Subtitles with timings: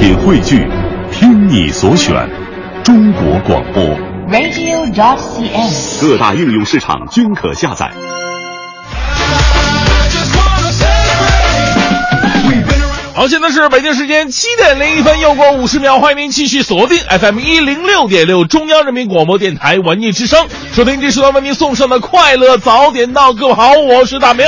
[0.00, 0.66] 品汇聚，
[1.12, 2.26] 听你所选，
[2.82, 3.84] 中国广播。
[4.30, 6.00] radio.dot.cn，。
[6.00, 7.90] 各大应用市场均可下载。
[13.14, 23.34] 好，现在是北京时间七点零一分，又过五十秒，欢迎您继续锁定 FM 一零六点六中央人民广播电台文艺之声，收听这时段为您送上的快乐早点到。
[23.34, 24.46] 各位好，我是大明。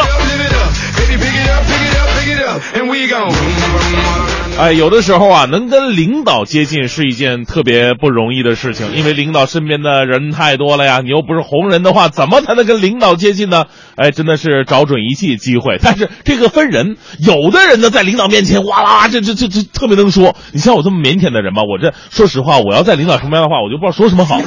[4.63, 11.01] 哎，有的时候啊，能跟领导接近是一件特别不容易的事情，因为领导身边的人太多了呀。
[11.03, 13.65] 你又不是红人的话，怎么才能跟领导接近呢？
[13.97, 15.81] 哎，真的是找准一切机会。
[15.83, 20.37] 但是这个分人，有的人呢在领导面前哇啦，这这这这特别能说。
[20.53, 24.41] 你像我这么腼腆的人吧，我这说实话，我要在领导身边的话，我就不知道说什么好。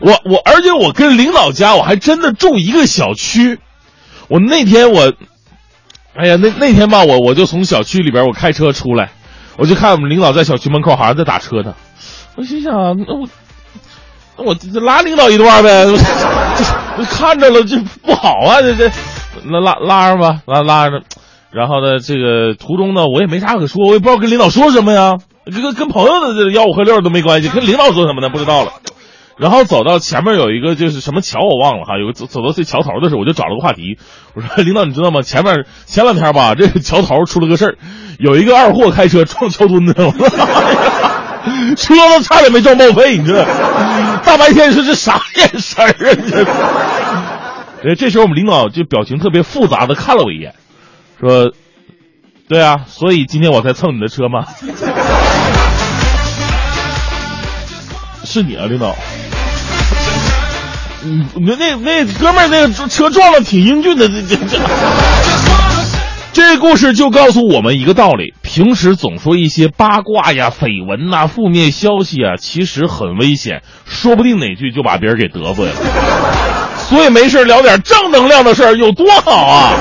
[0.00, 3.58] 我我，而且我跟领导家我还真的住一个小区。
[4.28, 5.12] 我那天我。
[6.14, 9.10] 哎呀，那那天吧，我我就从小区里边我开车出来，
[9.56, 11.74] 我就看我们领导在小区门口好像在打车呢。
[12.36, 13.28] 我心想，那我
[14.36, 18.90] 那我拉领导一段呗，我看着了这不好啊，这这
[19.44, 21.00] 那拉拉着吧，拉拉着。
[21.50, 28.28] 然后呢，这个途中呢，我也没啥可说，我也不知道跟领导说什么呀，跟跟朋友的这吆五喝六都没关系，跟领导说什么呢？
[28.28, 28.72] 不知道了。
[29.40, 33.96] 然后走到前面有一个就是什么桥我忘了哈，有个走走到这桥头的时候，我就找了个话题，
[34.34, 35.22] 我说领导你知道吗？
[35.22, 37.78] 前面前两天吧，这个桥头出了个事儿，
[38.18, 40.12] 有一个二货开车撞桥墩子了，
[41.74, 43.42] 车都差点没撞报废，你这
[44.24, 45.94] 大白天说这啥眼神啊？
[47.80, 50.54] 这， 哎，这时候我们领导就表情特别复杂的看了我一眼，
[51.18, 51.50] 说，
[52.46, 54.44] 对啊，所以今天我才蹭你的车吗？
[58.30, 58.96] 是你啊，领导。
[61.02, 64.58] 嗯，那那那哥们儿那个车撞的挺英俊的，这这这。
[66.32, 75.72] 这故事就告诉我们一个道理：平时总说一些八卦呀、绯闻呐、负面消息啊，其实很危险，说不定哪句就把别人给得罪了。
[76.88, 79.74] 所以没事聊点正能量的事儿有多好啊！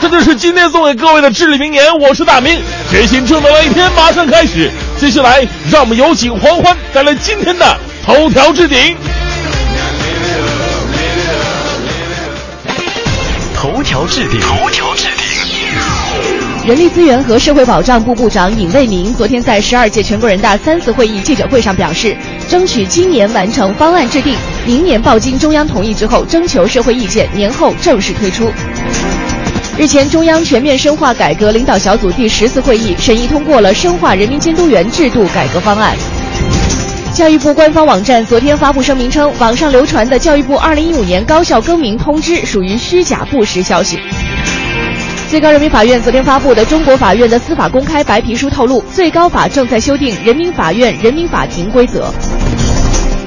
[0.00, 1.84] 这就是今天送给各位的至理名言。
[1.98, 4.70] 我是大明，全新正能量一天马上开始。
[5.00, 5.40] 接下来，
[5.70, 7.64] 让我们有请黄欢带来今天的
[8.04, 8.94] 头条置顶。
[13.54, 16.68] 头条置顶，头条置顶。
[16.68, 22.14] 人力资源和社会保障部部长尹卫民昨天在十二届全国人大三次会议记者会上表示，
[22.46, 28.52] 争取今年完成方案制定，明年报经中央同意之后，征求社会意见，年后正式推出。
[29.80, 35.96] 日前，中央全面深化改革领导小组第十次会议审议通过了深化人民监督员制度改革方案。
[37.14, 43.98] 教育部官方网站昨天发布声明称，网上流传的教育部二零一五年高校更名通知属于虚假不实消息。
[45.30, 52.12] 最高人民法院昨天发布的中国法院的司法公开白皮书透露，最高法正在修订《人民法院人民法庭规则》。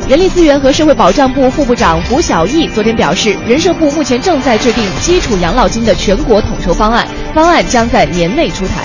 [0.08, 8.84] 人力资源和社会保障部副部长胡晓毅昨天表示，人社部目前正在制定基础养老金的全国统筹方案，方案将在年内出台。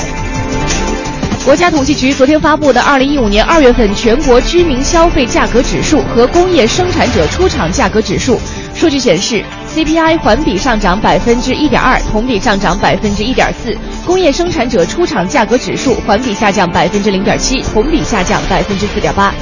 [1.45, 8.41] 国家统计局昨天发布的二零一五年二月份全国居民消费价格指数和工业生产者出厂价格指数
[8.75, 9.43] 数据显示
[9.75, 13.73] ，CPI 环比上涨百分之一点二，同比上涨百分之一点四；
[14.07, 19.35] 工业生产者出厂价格指数环比下降百分之零点七，同比下降百分之四点八。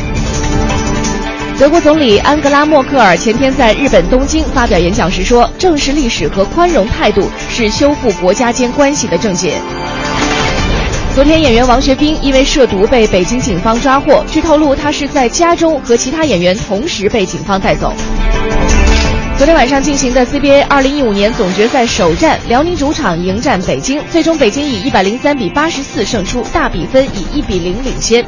[1.58, 9.58] 德国总理安格拉·默克尔前天在日本东京发表演讲时说：“正视历史和宽容态度是修复国家间关系的症结。”
[11.14, 14.22] 昨天，演员王学兵因为涉毒被北京警方抓获。
[14.30, 17.90] 据透露，他是在家中和其他演员同时被警方带走。
[19.38, 28.22] 昨天晚上进行的 CBA 2015年总决赛首战，辽宁主场迎战北京，最终北京以103比84胜出，大比分以1比0领先。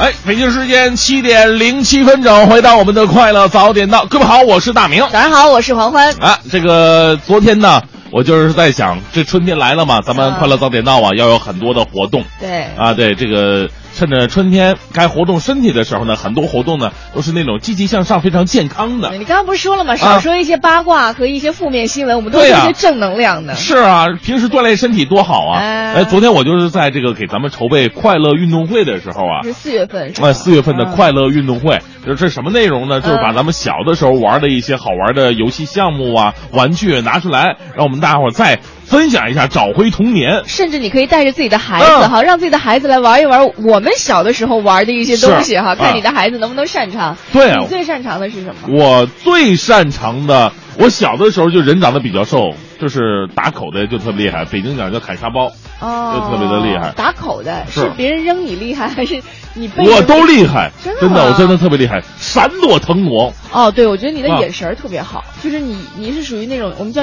[0.00, 4.02] 哎，北京时间七点零七分整，回到我们的快乐早点到。
[4.06, 5.06] 各位好，我是大明。
[5.12, 6.10] 早上好，我是黄欢。
[6.18, 12.24] 啊，这个昨天呢，我就是在想，这春天来了嘛，咱们快乐早点到啊，要有很多的活动。
[12.40, 12.62] 对。
[12.78, 13.68] 啊，对这个。
[14.00, 19.10] 趁着春天该活动身体的时候呢，很多活动呢都是那种积极向上、非常健康的。
[19.10, 19.94] 你刚刚不是说了吗？
[19.94, 23.54] 少说一些八卦和一些负面新闻，我们都是一些正能量的。
[23.56, 25.60] 是啊，平时锻炼身体多好啊！
[25.60, 30.14] 哎，昨天我就是在这个给咱们筹备快乐运动会的时候啊，是四月份。
[30.22, 33.02] 哎，四月份的快乐运动会，这是什么内容呢？
[33.02, 38.60] 就是把咱们小的时候玩的一些好玩的游戏项目啊、玩具拿出来，让我们大伙儿再。
[38.90, 40.42] 分享一下，找回童年。
[40.46, 47.16] 甚至你可以带着自己的孩子哈，让自己的孩子来玩一玩我们小的时候玩的一些东西哈，看你的孩子能不能擅长。
[47.32, 48.68] 对啊，你最擅长的是什么？
[48.68, 52.50] 我最擅长的我小的时候就人长得比较瘦，
[52.80, 59.22] 就是打口袋就特别厉害，北京讲叫砍沙包，哦，就特别的厉害打口袋是是别人扔你厉害，还是
[59.54, 63.32] 你被我都厉害， 真的真的，我真的特别厉害，闪躲腾挪。
[63.52, 67.02] 哦，对，我觉得你的啊眼神儿特别好，就是你你是属于那种我们叫，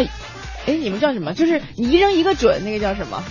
[0.68, 1.34] 哎，你们叫什么？
[1.34, 3.24] 就是你一扔一个准，那个叫什么？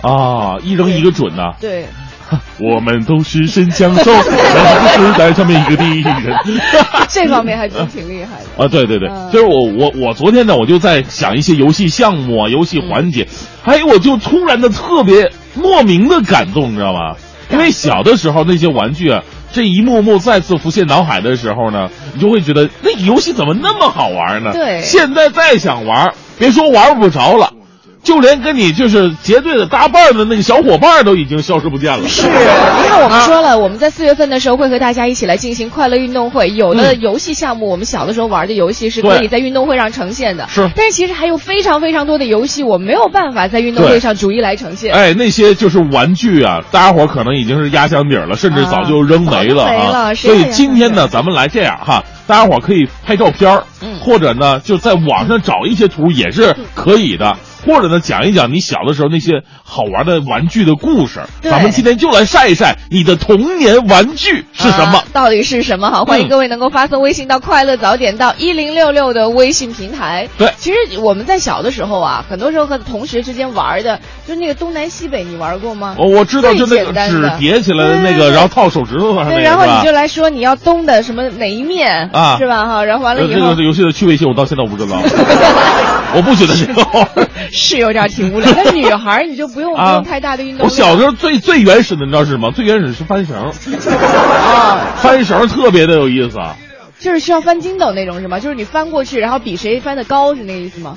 [0.00, 1.86] 啊，一扔一个准呐、对，
[2.60, 6.38] 我们都是神枪手，我们是在上面一个第一人。
[7.10, 8.64] 这方面还真挺厉害的。
[8.64, 13.26] 啊，对对对，嗯就是我我我昨天呢，我就在想一些游戏项目啊、游戏环节，
[13.62, 17.16] 还有我就突然的特别莫名的感动，你知道吗？
[17.50, 24.52] 因为小的时候那些玩具啊，这一幕幕再次浮现脑海的时候呢，你就会觉得那游戏怎么那么好玩呢？
[24.52, 27.52] 对现在再想玩，别说玩不着了。
[28.00, 32.08] 就连跟你就是结对的搭伴的那个小伙伴都已经消失不见了。
[32.08, 36.48] 是，因为我们说了，我们在四月份的时候会和大家一起来进行快乐运动会。
[36.50, 40.48] 有的嗯游戏项目，我们小的时候玩的游戏是可以在运动会上呈现的。
[40.48, 44.94] 是但是其实还有非常非常多的游戏，我没有办法在运动会上逐一来呈现。
[44.94, 49.90] 哎，那些就是玩具啊，大家伙儿可能已经是压箱底儿了，甚至早就扔没了没啊。
[49.90, 53.98] 了所以今天呢，咱们来这样哈，大家伙可以拍照片儿，嗯。
[54.00, 61.20] 或者呢就在网上找一些图也是可以的，或者呢讲一讲你小的时候那些好玩的玩具的故事。
[61.42, 65.04] 对咱们今天就来晒一晒你的童年玩具是什么啊。
[65.12, 65.90] 到底是什么？
[65.90, 70.28] 好，欢迎嗯各位能够发送微信到“快乐早点到一零六六”的微信平台。
[70.38, 75.96] 对其实我们在小的时候啊，很多时候和同学之间玩的，就是那个东南西北，你玩过吗？
[75.98, 82.66] 哦，我知道，就那个纸叠起来的那个，然后套手指头上那对，然后你就来说你要东的什么哪一面啊是吧？
[82.66, 84.96] 哈，然后完了以后这个游戏的趣味性我到现在我不知道，
[86.14, 87.08] 我不觉得这个。
[87.50, 88.50] 是有点挺无聊。
[88.56, 90.70] 那女孩你就不用不啊用太大的运动我。
[90.70, 92.50] 小时候最最原始的你知道是什么？
[92.52, 96.56] 最原始是翻绳，啊，翻绳特别的有意思啊。
[96.98, 98.40] 就是需要翻筋斗那种是吗？
[98.40, 100.96] 就是你翻过去，然后比谁翻的高是那个意思吗？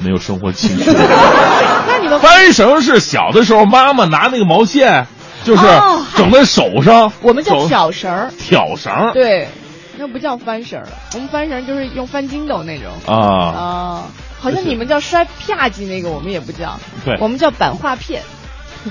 [0.00, 0.84] 没有生活情趣。
[1.88, 5.06] 那你们翻绳是小的时候妈妈拿那个毛线，
[5.44, 8.92] 就是哦整在手上，我们叫挑绳，挑绳。
[9.12, 9.48] 对，
[9.96, 10.80] 那不叫翻绳
[11.14, 12.92] 我们翻绳就是用翻筋斗那种。
[13.06, 14.02] 啊，啊，
[14.40, 18.22] 好像你们叫摔啪叽那个，我们也不叫，对我们叫板画片。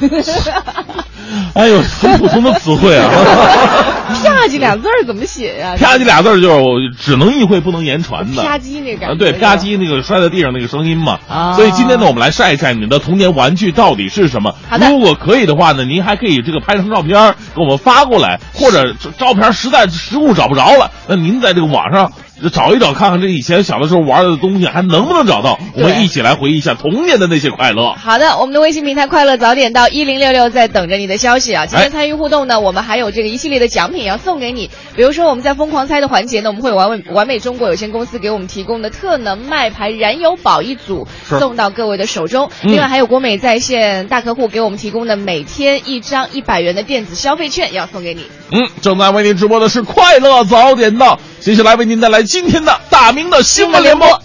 [1.54, 3.08] 哎呦，很普通的词汇啊。
[4.22, 5.76] 啪叽俩字儿怎么写呀？
[5.78, 8.42] 啪叽俩字儿就是我只能意会不能言传的。
[8.42, 9.18] 啪叽那个感啊，觉。
[9.18, 11.18] 对，啪叽那个摔在地上那个声音嘛。
[11.28, 14.54] 啊所以今天呢，我们来晒一晒你的童年玩具到底是什么。
[14.90, 22.12] 如果可以的话呢，您还可以这个拍成照片儿给我们发过来，或者照片实在实物找不着了，那您在这个网上
[22.52, 25.58] 找一找，看看这以前小的时候玩的东西还能不能找到。
[25.74, 27.94] 我们一起来回忆一下童年的那些快乐。
[27.94, 31.64] 好的，我们的微信平台“快乐早点到一零六六”在等着你的消息啊！
[31.64, 34.70] 今天哎参与互动呢，我们还有这个一系列的奖品要送给你。
[34.94, 42.50] 比如说我们在疯狂猜的环节呢，我们会有完美完美中国有限公司给我们提供的特能麦牌燃油宝一组送到各位的手中。
[42.62, 48.26] 嗯另外还有国美在线大客户给我们提供的每天一张一百元的电子消费券要送给你。
[48.50, 54.20] 嗯，正在为您直播的是快乐早点到，接下来为您带来今天的大明的新闻联播。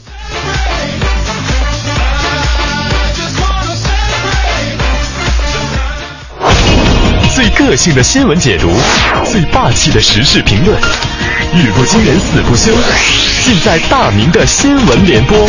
[7.36, 8.72] 最个性的新闻解读，
[9.24, 10.76] 最霸气的时事评论，
[11.54, 12.72] 语不惊人死不休，
[13.46, 15.48] 尽在大明的新闻联播。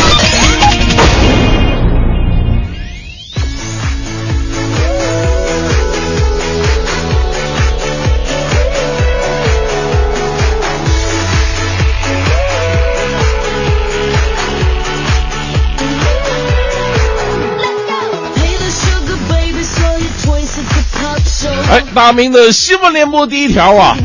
[21.93, 23.95] 大明的新闻联播第一条啊，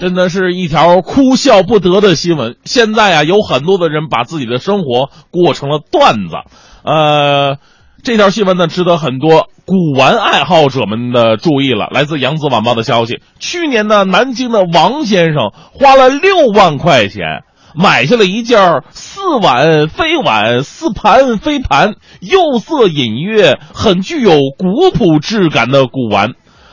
[0.00, 2.56] 真的是一条哭笑不得的新闻。
[2.64, 6.36] 现在啊，有很多的人把自己的生活过成了段子。
[6.82, 7.58] 呃，
[8.02, 11.86] 这条新闻呢，值得很多古玩爱好者们的注意了。
[11.92, 17.44] 来自《扬子晚报》的消息，去年呢，南京的王先生花了六万块钱。
[17.72, 26.32] 买下了一件四碗非碗、四盘非盘、釉色隐约、很具有古朴质感的古玩。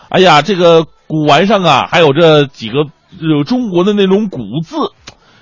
[0.10, 2.86] 哎呀，这个古玩上啊，还有这几个
[3.20, 4.76] 有中国的那种古字，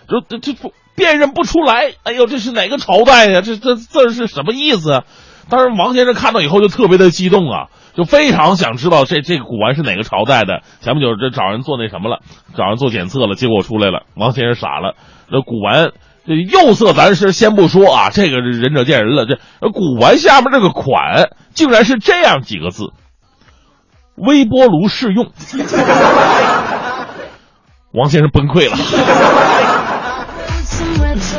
[0.08, 1.94] 这这这辨认不出来。
[2.04, 5.04] 哎呦，这是哪个朝代呀、这这字是什么意思啊？
[5.48, 10.64] 当时王先生看到以后就特别的激动啊，就非常想知道这这个古玩是哪个朝代的。
[10.82, 12.22] 前不久这找人做那什么了，
[12.58, 14.96] 找人做检测了，结果出来了，王先生傻了。
[15.30, 15.92] 这古玩
[16.26, 19.28] 这釉色咱是先不说啊，这个仁者见仁了。
[19.28, 19.38] 这
[19.70, 22.94] 古玩下面这个款竟然是这样几个字：
[24.16, 25.28] 微波炉试用。
[27.94, 28.78] 王先生崩溃了。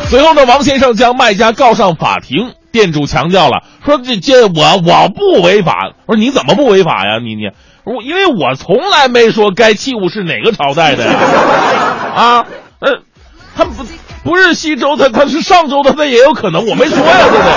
[0.09, 5.93] 随后呢，王先生将卖家告上法庭，店主强调了，说这这我我不违法。
[6.07, 7.19] 我说你怎么不违法呀？
[7.19, 7.51] 你你
[7.85, 11.13] 我因为我从来没说该器物是哪个朝代的呀，
[12.17, 12.47] 啊，
[12.81, 13.01] 呃，
[13.57, 13.85] 他不
[14.25, 17.53] 不是西周，的他是上周的，那也有可能，我没说呀，对不对？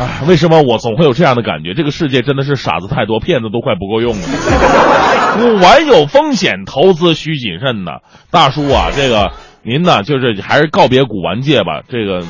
[0.00, 1.74] 哎，为什么我总会有这样的感觉？
[1.74, 4.26] 这个世界真的是傻子太多，骗子都快不够用了。
[5.38, 7.98] 古玩有风险，投资需谨慎呐。
[8.30, 9.30] 大叔啊，这个
[9.62, 11.82] 您呢，就是还是告别古玩界吧。
[11.86, 12.24] 这个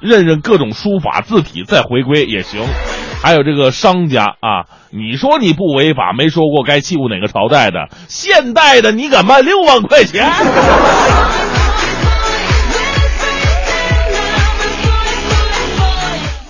[0.00, 2.60] 认认各种书法字体，再回归也行。
[3.22, 10.30] 还有这个商家啊，你说你不违法，没说过该欺负哪个朝代的，现代的你敢卖六万块钱？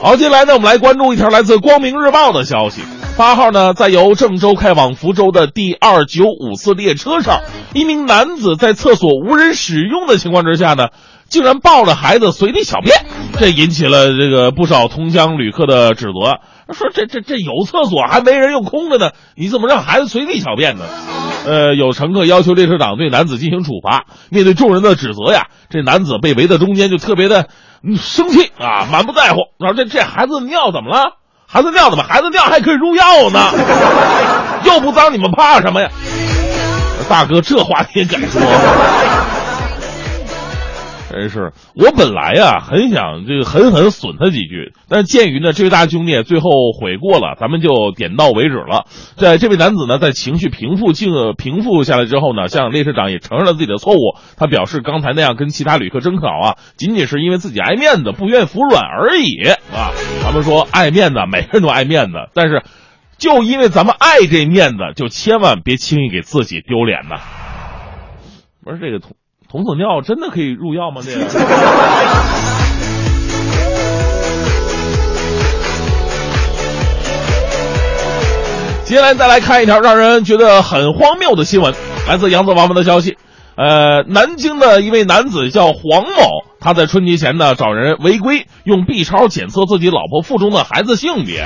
[0.02, 2.82] 好，接下来呢，我们来关注一条来自《光明日报》的消息。
[3.16, 7.38] 八号呢，在由郑州开往福州的第二九五次列车上，
[7.72, 10.88] 一名男子在厕所无人使用的情况之下呢，
[11.28, 12.96] 竟然抱着孩子随地小便，
[13.38, 16.40] 这引起了这个不少同乡旅客的指责，
[16.74, 20.84] 说这这这有厕所还没人用空着呢，你怎么让孩子随地小便呢？
[21.46, 24.04] 呃，有乘客要求列车长对男子进行处罚。
[24.30, 27.48] 面对众人的指责呀，这男子被围在中间，就特别的
[27.84, 29.38] 你生气啊，满不在乎。
[29.58, 31.16] 说这这孩子尿怎么了？
[31.46, 32.04] 孩子尿怎么？
[32.04, 33.40] 孩子尿还可以入药呢，
[34.64, 35.88] 又不脏，你们怕什么呀？
[37.08, 38.40] 大哥，这话你也敢说？
[41.12, 48.86] 真是，我本来啊很想这个狠狠损他几句，但是鉴于呢这位大兄弟最后悔过了，咱们就点到为止了。
[49.16, 54.16] 在这位男子呢在情绪平复静平复下来之后呢，向列车长也承认了自己的错误。
[54.38, 59.36] 他表示刚才那样跟其他旅客争吵啊，仅仅是因为自己爱面子，不愿服软而已
[59.70, 59.92] 啊。
[60.24, 62.62] 咱们说爱面子，每个人都爱面子，但是
[63.18, 67.20] 就因为咱们爱这面子，就千万别轻易给自己丢脸呐。
[68.64, 69.12] 不是这个同。
[69.52, 71.02] 童子尿真的可以入药吗？
[71.04, 71.26] 这个。
[78.86, 81.74] 接下来再来看一条让人觉得很荒谬的新闻，
[82.08, 83.18] 来自扬子网们的消息。
[83.54, 91.42] 呃，南京的一位男子叫黄某，他在春节前呢找人违规用 B 超检测自己老婆腹中的孩子性别，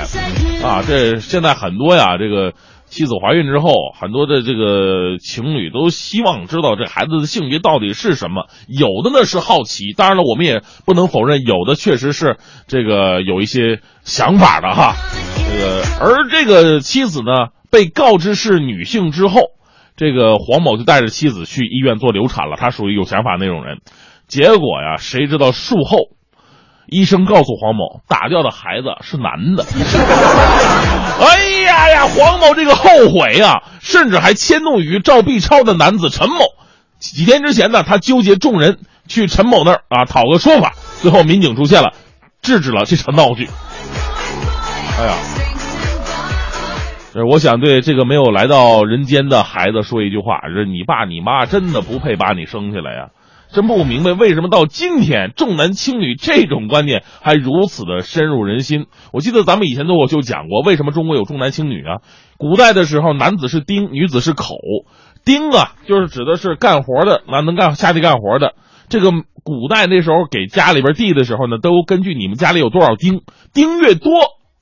[0.63, 2.53] 啊，这现在很多呀，这个。
[2.87, 8.47] 妻子怀孕之后，很多的这个情侣都希望知道这孩子的性别到底是什么。
[8.67, 14.95] 有的呢是好奇，当然了，我们也不能否认，有的确实是这个有一些想法的哈。
[15.35, 19.41] 这个而这个妻子呢被告知是女性之后，
[19.95, 22.55] 这个黄某就带着妻子去医院做流产了。
[22.57, 23.79] 他属于有想法那种人，
[24.27, 26.16] 结果呀，谁知道术后。
[26.87, 29.65] 医生告诉黄某，打掉的孩子是男的。
[31.19, 36.37] 哎呀呀，黄某这个后悔呀，甚至还迁怒于照 B 超的男子陈某。
[36.99, 41.91] 几天之前呢，他纠结众人去陈某那儿啊讨个说法，最后民警出现了，
[42.41, 43.49] 制止了这场闹剧。
[44.97, 45.13] 哎呀，
[47.29, 53.09] 我想对这个没有来到人间的孩子说一句话：，是你爸你妈真的不配把你生下来呀。
[53.51, 58.87] 真不明白为什么到今天重男轻女这种观念还如此的深入人心。
[59.13, 62.01] 我记得咱们以前都就讲过，为什么中国有重男轻女啊？
[62.37, 64.55] 古代的时候，男子是丁，女子是口。
[65.25, 68.53] 丁啊，就是指的是干活的，那能干下地干活的。
[68.89, 69.11] 这个
[69.43, 73.21] 古代那时候给家里边地的时候呢，都根据你们家里有多少丁，
[73.53, 74.11] 丁越多，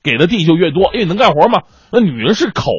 [0.02, 1.62] 给的地就越多，因为能干活嘛。
[1.92, 2.72] 那女人是口，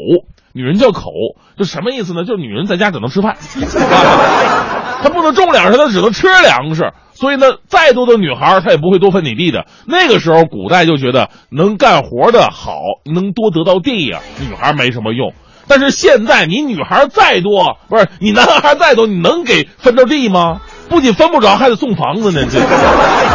[0.58, 1.12] 女人叫口，
[1.56, 2.24] 这什么意思呢？
[2.26, 3.38] 就是女人在家只能吃饭。
[5.04, 6.92] 她不能种粮食，她只能吃粮食。
[7.14, 9.68] 所以呢，再多的女孩，她也不会多分你地的。
[9.86, 15.32] 那个时候，古代就觉得能干活的好，能多得到地呀，女孩没什么用。
[15.68, 20.60] 但是现在，你女孩再多，不是你男孩再多，你能给分到地吗？
[20.90, 22.44] 不仅分不着，还得送房子呢。
[22.52, 22.60] 这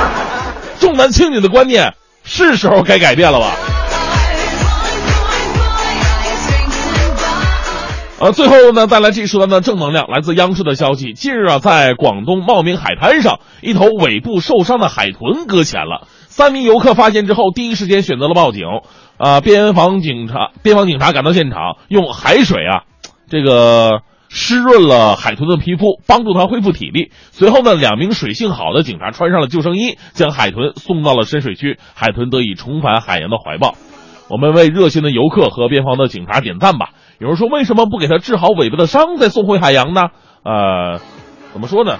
[0.84, 3.52] 重男轻女的观念，是时候该改变了吧？
[8.22, 11.12] 呃，最后呢，带来这一时段的正能量，来自央视的消息。
[11.12, 16.06] 近日啊，在广东茂名海滩上，一头尾部受伤的海豚搁浅了。
[16.28, 18.62] 三名游客发现之后，第一时间选择了报警。
[19.16, 22.86] 啊，边防警察，边防警察赶到现场，用海水啊，
[23.28, 27.10] 这个湿润了海豚的皮肤，帮助它恢复体力。
[27.32, 33.74] 随后呢，两名水性好的警察穿上了救生衣，将海豚送到了深水区，海豚得以重返海洋的怀抱。
[34.28, 36.90] 我们为热心的游客和边防的警察点赞吧。
[37.22, 40.08] 有人说，为什么不给他治好尾巴的伤再送回海洋呢？
[40.42, 40.98] 呃，
[41.52, 41.96] 怎么说呢？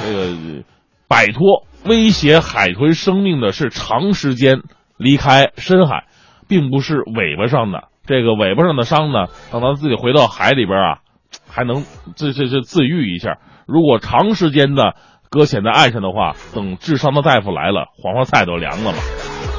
[0.00, 0.64] 这个
[1.06, 4.62] 摆脱威胁海豚生命的是长时间
[4.96, 6.06] 离开深海，
[6.48, 9.26] 并不是尾巴上的这个尾巴上的伤呢。
[9.50, 10.98] 等他自己回到海里边啊，
[11.46, 11.84] 还能
[12.16, 13.40] 这这这自愈一下。
[13.66, 14.94] 如果长时间的
[15.28, 18.98] 搁浅在岸上的话，等治伤的大夫来了，黄花菜都凉了嘛。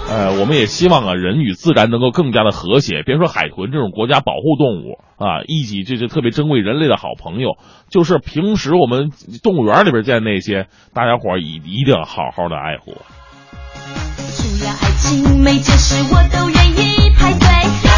[0.10, 3.02] 呃，我们也希望啊，人与自然能够更加的和谐。
[3.04, 7.58] 别说海豚这种国家保护动物啊，一级这是特别珍贵人类的好朋友，
[7.90, 12.94] 就是平时我们动物园里边见那些，大家伙儿一一定要好好的爱护。
[14.36, 17.93] 除了爱情，每件事我都愿意排队。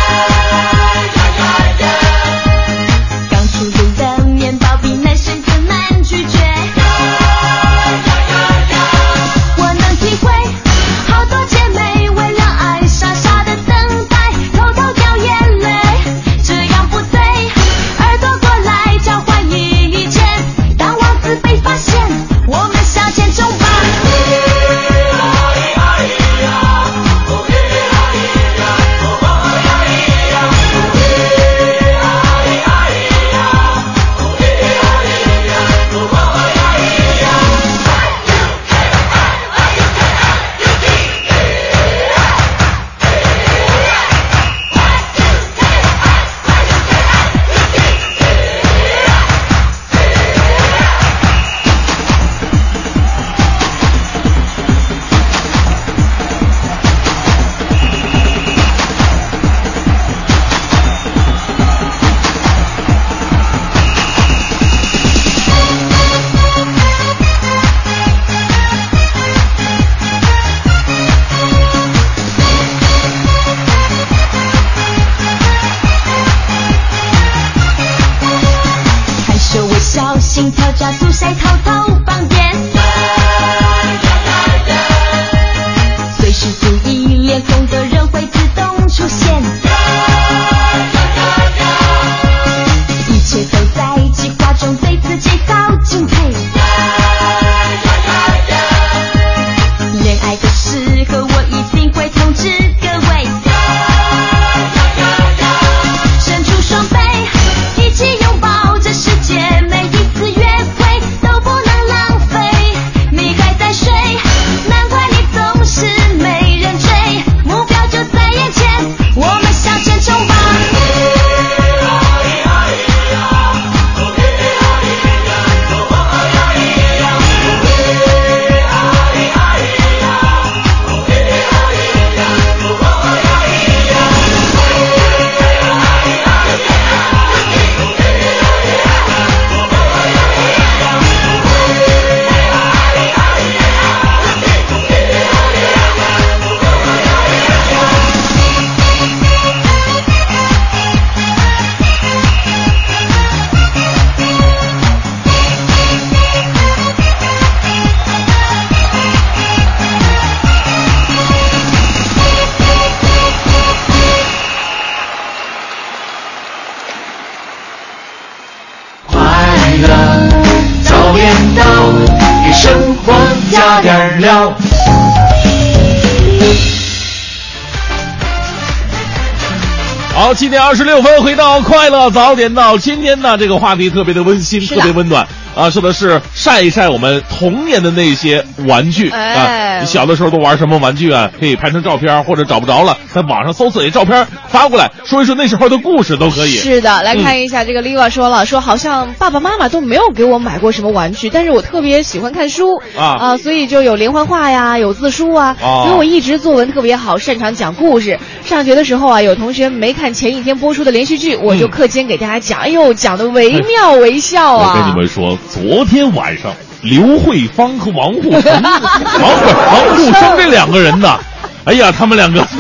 [180.46, 182.78] 七点二十六分，回到快乐早点到。
[182.78, 189.80] 今天呢，这个话题特别的温馨，特别温暖啊，说的是晒一晒我们童年的那些玩具、哎啊。
[189.80, 191.32] 你小的时候都玩什么玩具啊？
[191.40, 196.52] 可以拍成照片，或者找不着了，在网上搜索一照片发过来，说一说那时候的故事都可以。
[196.52, 208.20] 是的，来看一下这个 Liva 说了，说好像爸爸妈妈都没有给我买过什么玩具，但是我特别喜欢看书啊所以就有连环画呀，有字书啊，哦因为我一直作文特别好，擅长讲故事。
[208.46, 214.82] 上学的时候啊，有同学没看前一天播出的连续剧，我就课间给大家讲，哎呦，讲的惟妙惟肖啊我啊。
[214.82, 221.18] 跟你们说，昨天晚上刘慧芳和王沪生， 王沪王沪生这两个人呐，
[221.66, 222.40] 哎呀，他们两个，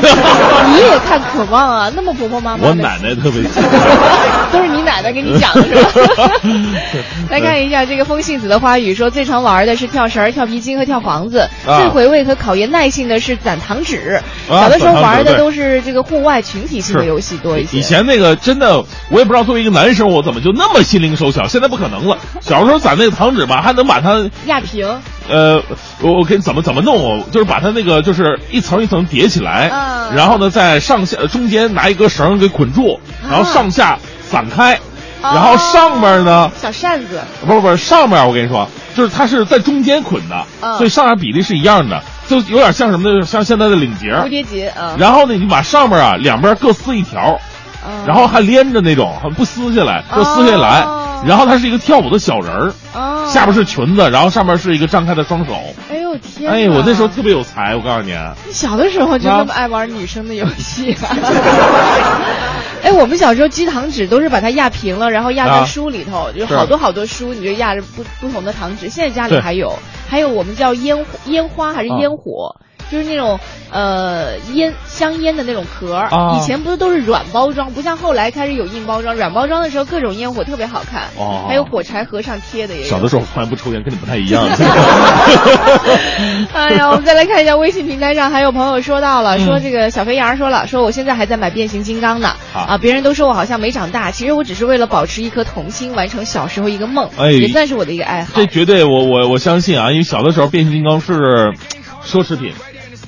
[0.69, 2.67] 你也看渴望啊，那么婆婆妈妈。
[2.67, 3.65] 我奶奶特别喜欢。
[4.51, 5.75] 都是你奶奶跟你讲的是
[6.15, 6.31] 吧？
[7.29, 14.21] 来看一下这个风信子的花语说，最常玩的是跳绳、跳皮筋和跳房子，啊最回味和考验耐性的是攒糖纸。
[14.49, 17.77] 啊小的时候玩的都是这个户外群体性的游戏多一些。
[17.77, 22.17] 以前那个真的，我也不知道作为一个男生，我怎么就那么心灵手巧，现在不可能了。
[22.39, 24.87] 小时候攒那个糖纸吧，还能把它，压平，
[25.27, 25.61] 呃，
[26.01, 33.97] 我我给你怎么怎么弄，我就是把它那个就是一层一层叠起来，嗯然后呢在上下中间拿一根绳给捆住，然后上下
[34.29, 34.79] 散开，
[35.21, 40.77] 然后上面呢，小扇子，不是不是上面我跟你说，就是它是在中间捆的，嗯。
[40.77, 43.25] 所以上下比例是一样的，就有点像什么呢？
[43.25, 44.11] 像现在的领结。
[44.11, 47.39] 蝴蝶结啊，然后呢，你把上面啊两边各撕一条，
[47.87, 50.81] 嗯然后还连着那种，不撕下来，就撕下来。
[50.81, 51.01] 哦。
[51.25, 55.53] 然后它是一个跳舞的小人儿，哦下边是裙子，然后上面是一个张开的双手。
[55.91, 56.57] 哎呦天哪！
[56.57, 58.15] 哎，我那时候特别有才，我告诉你。
[58.47, 61.09] 你小的时候就那么爱玩女生的游戏、啊？
[62.83, 68.89] 哎，我们小时候积糖纸都是把它压平了，然后压在啊书里头，就好多好多书，你就压着不不同的糖纸。
[68.89, 72.55] 现在家里还有，还有我们叫烟烟花还是烟火？
[72.91, 73.39] 就是那种
[73.71, 79.15] 呃烟香烟的那种壳儿，啊以前不是都是软包装，不像后来开始有硬包装。
[79.15, 82.87] 软包装的时候，各种烟火特别好看，哦还有火柴盒上贴的也有。
[82.87, 84.45] 小的时候从来不抽烟，跟你不太一样。
[86.53, 98.31] 哎呀，我们再来看一下微信平台上，还有朋友说到了，嗯说这个小肥羊说了，说我现在还在买变形金刚呢，啊啊，别人都说我好像没长大，其实我只是为了保持一颗童心，完成小时候一个梦，哎也算是我的一个爱好。
[98.35, 101.13] 这绝对，我我我相信啊，因为小的时候变形金刚是
[102.05, 102.53] 奢侈品，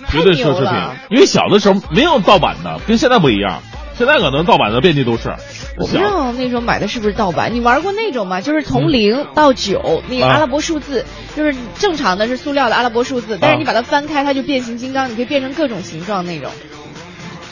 [0.09, 0.97] 绝对奢侈品。
[1.09, 3.61] 因为小的时候没有盗版的，跟现在不一样。
[3.97, 5.33] 现在可能盗版的遍地都是。
[5.75, 8.41] 我不知道那时候买的是不是盗版，你玩过那种吗？
[8.41, 11.03] 就是从零到九，那个啊阿拉伯数字，
[11.35, 16.51] 就是正常的是塑料的阿拉伯数字，但啊是你把它翻开，它就变形金刚，你可以变成各种形状那种。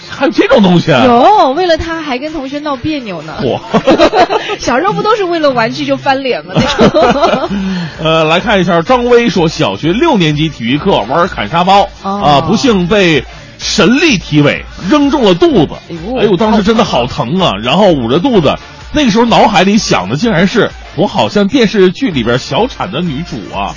[0.10, 1.04] 还有这种东西啊？
[1.06, 3.36] 有，为了他还跟同学闹别扭呢。
[3.42, 3.60] 嚯
[4.60, 6.54] 小时候不都是为了玩具就翻脸吗？
[6.56, 7.50] 那种。
[8.04, 13.24] 呃，来看一下，张威说，小学六年级体育课玩砍沙包、哦啊，不幸被
[13.58, 15.74] 神力体委扔中了肚子。
[16.20, 17.52] 哎呦，当时真的好疼啊！
[17.64, 18.54] 然后捂着肚子，
[18.94, 23.76] 那个时候脑海里想的竟然是我好像电视剧里边小产的女主啊。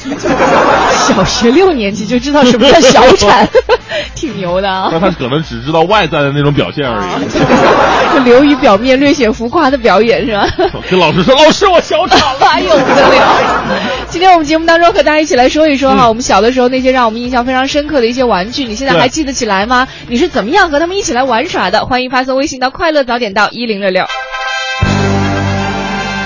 [0.90, 3.48] 小学六年级就知道什么叫小产，
[4.14, 4.88] 挺牛的啊！
[4.92, 8.14] 那他可能只知道外在的那种表现而已。
[8.14, 10.46] 就流于表面、略显浮夸的表演是吧？
[10.90, 12.46] 跟老师说：“老师，我小产了。
[12.46, 13.80] 哎呦不得了！
[14.08, 19.88] 今天我们节目当中和大家一起来说一说哈，我们小的时候那些让我们印象非常深刻的一些玩具，你现在还记得起来吗？
[20.08, 21.84] 你是怎么样和他们一起来玩耍的？
[21.86, 24.04] 欢迎发送微信到快乐早点到一零六六。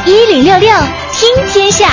[0.04, 0.68] 一零六六
[1.12, 1.86] 听天下，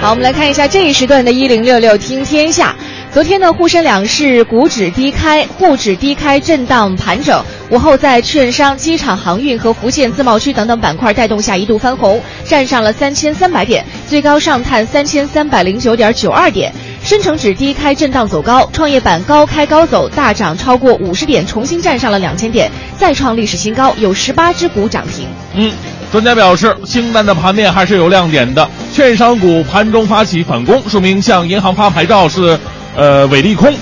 [0.00, 2.74] 好，我们来看一下这一时段的“一零六六听天下”。
[3.12, 7.44] 昨天呢，沪深两市股指低开，沪指低开震荡盘整。
[7.70, 16.72] 午后在券商、机场航运和福建自贸区等等板块带动下，一度翻红，站上了三千三百点，最高上探三千三百零九点九二点。
[17.04, 25.28] 深成指低开震荡走高，创业板高开高走，大涨超过五十点，重新站上了两千点，再创历史新高，有十八只股涨停。
[25.54, 25.70] 嗯，
[26.10, 28.66] 专家表示，清淡的盘面还是有亮点的。
[28.90, 32.58] 券商股盘中发起反攻，说明向银行发牌照是
[32.96, 33.74] 呃伪利空。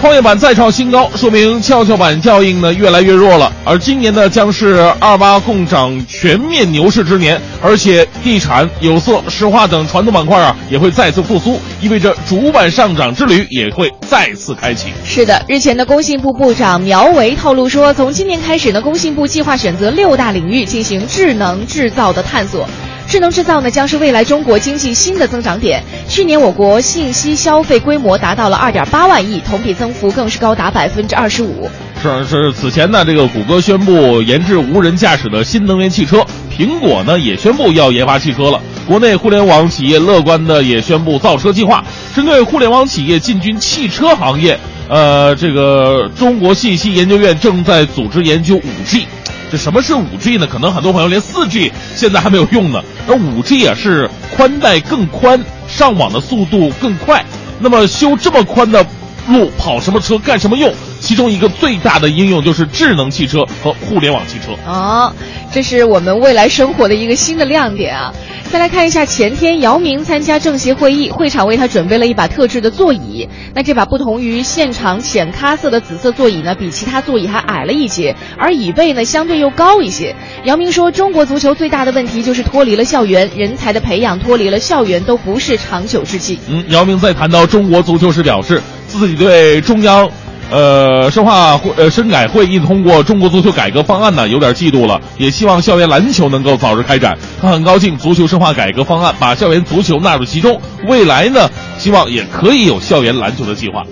[0.00, 3.52] 创业板再创新高，说明跷跷板效应呢越来越弱了。
[3.64, 14.92] 而今年呢将是二八共涨全面牛市之年，而且地产、有色、石化等传统板块啊也会再次复苏，意味着主板上涨之旅也会再次开启。
[15.04, 22.68] 是的，日前的工信部部长苗圩透露说，从今年开始呢，工信部计划选择六大领域进行智能制造的探索。
[23.08, 25.82] 智能制造呢，将是未来中国经济新的增长点。
[26.06, 31.70] 去年我国信息消费规模达到了二点八万亿，同比增幅更是高达百分之二十五。
[32.02, 36.22] 是是，此前呢，这个谷歌宣布研制无人驾驶的新能源汽车，
[36.54, 38.60] 苹果呢也宣布要研发汽车了。
[38.86, 41.82] 国内互联网企业乐观的也宣布造车计划，
[42.14, 44.58] 针对互联网企业进军汽车行业，
[44.90, 49.06] 呃，这个中国信息研究院正在组织研究五 G。
[49.50, 50.46] 这什么是五 G 呢？
[50.46, 52.82] 可能很多朋友连四 G 现在还没有用呢。
[53.06, 57.24] 那五 G 啊是宽带更宽，上网的速度更快。
[57.60, 58.84] 那么修这么宽的
[59.28, 60.72] 路，跑什么车干什么用？
[61.00, 64.52] 其中一个最大的应用就是智能汽车和互联网汽车。
[64.66, 65.12] 哦，
[65.58, 68.14] 这是我们未来生活的一个新的亮点啊！
[68.52, 73.28] 再来看一下，前天姚明参加政协会议，会场为他准备了一把特制的座椅。
[73.56, 80.14] 那这把不同于现场浅咖色的紫色座椅呢，比其他座椅还矮了一截，而椅背呢相对又高一些。
[80.44, 86.38] 姚明说，中国足球最大的问题就是脱离了校园，人才的培养脱离了校园都不是长久之计。
[86.48, 90.08] 嗯，姚明在谈到中国足球时表示，自己对中央。
[90.50, 97.16] 呃，深化会呃深改会议通过中国足球改革方案呢，有点嫉妒了，也希望校园篮球能够早日开展。
[97.40, 103.84] 他很高兴足球深化改革方案把校园足球纳入其中，未来呢，希望也可以有校园篮球的计划。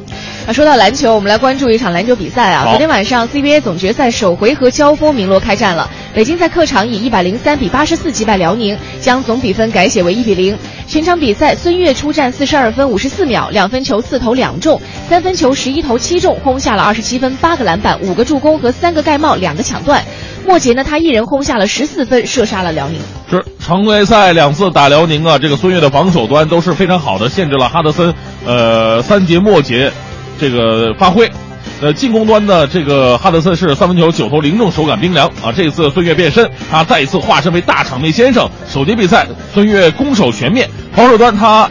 [0.47, 2.67] 啊，说到篮球，我们来关注一场篮球比赛啊。
[2.69, 5.91] 昨天晚上 CBA 总决赛首回合交锋鸣锣开战了。
[6.15, 10.57] 北京在客场以一百零三比八十四击败辽宁，将总比分改写为一比零。
[10.87, 20.01] 全场比赛，孙悦出战四十二分五十四秒，两分球四投两中，三分球十一投七中，轰下了二十七分、八个篮板、五个助攻和三个盖帽、两个抢断。
[20.47, 23.01] 末节呢，他一人轰下了十四分，射杀了辽宁。
[23.29, 28.15] 是常规赛两次打辽宁啊，这个孙悦的防守端都是非常好的，限制了哈德森
[28.47, 29.91] 呃三节末节
[30.39, 31.31] 这个发挥。
[31.79, 35.53] 呃，进攻端的这个哈德森是三分球九投零中，手感冰凉啊。
[35.55, 38.49] 这一次孙悦变身，他再一次化身为大场面先生。
[38.67, 41.69] 首节比赛，孙悦攻守全面，防守端他。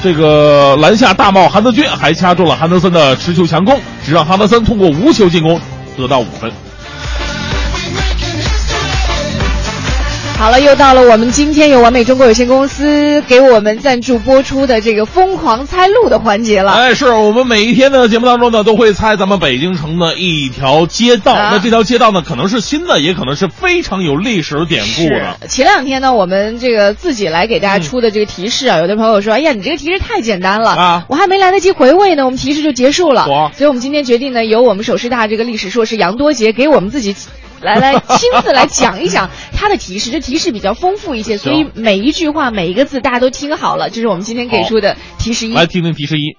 [0.00, 5.60] 这个篮下大帽韩德君还掐住了韩德森的持球强攻，只让哈德森通过无球进攻
[5.96, 6.52] 得到五分。
[10.38, 16.70] 好了，又到了我们今天由完美中国有限公司给我们赞助播出的这个疯狂猜路的环节了。
[16.70, 21.32] 哎，是我们每一天的节目当中呢，都会猜咱们北京城的一条街道。
[21.34, 25.48] 啊那这条街道呢，可能是新的，也可能是非常有历史典故的。
[25.48, 33.24] 前两天呢，我们这个自己来给大家出的这个提示啊，有的朋友说，哎呀，你这个提示太简单了啊我还没来得及回味呢，我们提示就结束了。
[33.24, 37.16] 所以我们今天决定呢，由我们首师大这个历史硕士杨多杰给我们自己。
[37.60, 43.90] 来来，亲自来讲一讲他的提示，这提示比较丰富一些，所以每一句话每一个字大家都听好了。
[43.90, 45.54] 这是我们今天给出的提示一。
[45.54, 46.36] 来听听提示一，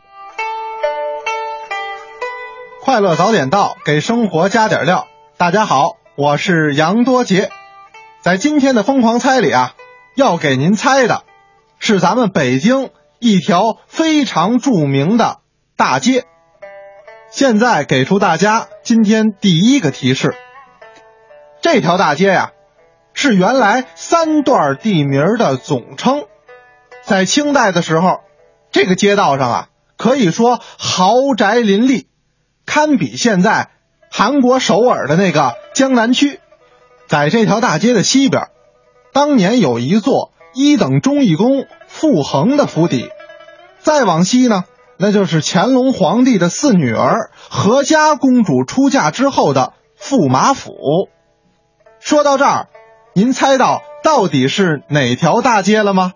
[2.81, 5.07] 快乐早点到，给生活加点料。
[5.37, 7.49] 大家好，我是杨多杰，
[8.21, 9.73] 在今天的疯狂猜里啊，
[10.15, 11.23] 要给您猜的
[11.79, 15.39] 是咱们北京一条非常著名的
[15.75, 16.23] 大街。
[17.29, 20.33] 现在给出大家今天第一个提示，
[21.61, 22.51] 这条大街呀、
[23.13, 26.23] 是原来三段地名的总称，
[27.03, 28.19] 在清代的时候，
[28.71, 29.67] 这个街道上啊，
[29.97, 32.07] 可以说豪宅林立。
[32.65, 33.71] 堪比现在
[34.11, 36.39] 韩国首尔的那个江南区。
[37.07, 38.43] 在这条大街的西边，
[39.11, 43.09] 当年有一座一等忠义公傅恒的府邸。
[43.79, 44.65] 再往西呢，
[44.97, 50.71] 那就是乾隆皇帝的四女儿和嘉公主出嫁之后的驸马府。
[51.99, 52.67] 说到这儿，
[53.13, 56.13] 您猜到到底是哪条大街了吗？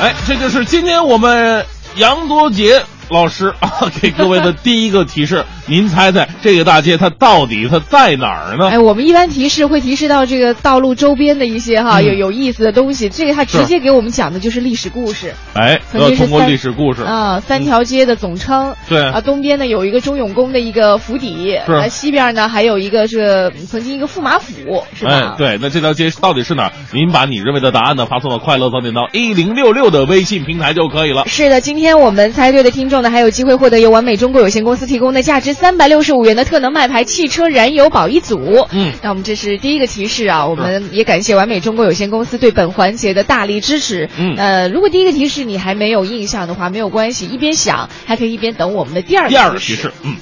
[0.00, 1.64] 哎，这就是今天我们
[1.94, 5.44] 杨多杰老师 啊给各位的第一个提示。
[5.66, 8.68] 您猜猜这个大街它到底它在哪儿呢？
[8.68, 17.02] 哎，我们一般提示会提示到这个道路周边的一些哈、嗯有有意思的东西，这个它直接给我们讲的就是历史故事哎，通过三历史故事。
[17.02, 18.74] 啊，三条街的总称。
[18.90, 25.12] 对啊，东边呢有一个忠永宫的一个府邸，西边呢还有一个是曾经一个驸马府，是吧？
[25.12, 26.72] 哎，对，那这条街到底是哪儿？
[26.92, 31.24] 您把你认为的答案呢发送到快乐早点到一零六六的微信平台就可以了。
[31.26, 38.66] 是的，今天我们猜对的听众呢，还有机会获得由完美中国有限公司提供的价值三百六十五元的特能麦牌汽车燃油宝一组。
[38.72, 44.08] 嗯那我们这是第一个提示啊，我们也感谢完美中国有限公司对本环节的大力支持。
[44.18, 50.16] 嗯呃，如果第一个提示你还没有印象的话，没有关系，一边想还可以一边等我们的第二个第二个提示，嗯，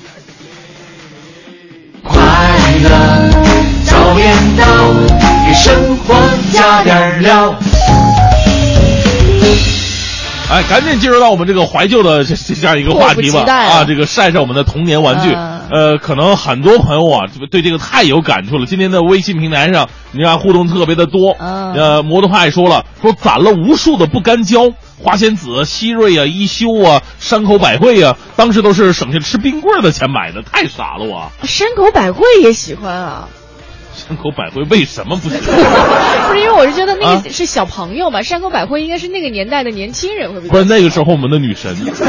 [2.03, 2.21] 快
[2.83, 2.91] 乐
[3.85, 4.67] 早点到，
[5.47, 6.15] 给生活
[6.53, 7.55] 加点料。
[10.53, 13.85] 哎，赶紧进入到我们这个怀旧的这这这样一个话题吧啊！
[13.85, 18.67] 这个晒晒我们的童年玩具，嗯呃，可能很多朋友啊，这对这个太有感触了。
[18.67, 21.35] 今天的微信平台上，你看互动特别的多。
[21.39, 24.71] 嗯呃，摩托派说了，说攒了无数的不干胶，
[25.03, 31.33] 花仙子、希瑞啊、一休啊、山口百惠啊，当时都是省下吃冰棍的钱买的，太傻了我。
[31.45, 33.29] 山口百惠也喜欢啊，
[34.13, 35.39] 山口百惠为什么不行？
[35.41, 42.05] 不是因为我是觉得那啊个是小朋友嘛，山口百惠应该是那个年代的年轻人会比较不是那个时候我们的女神就是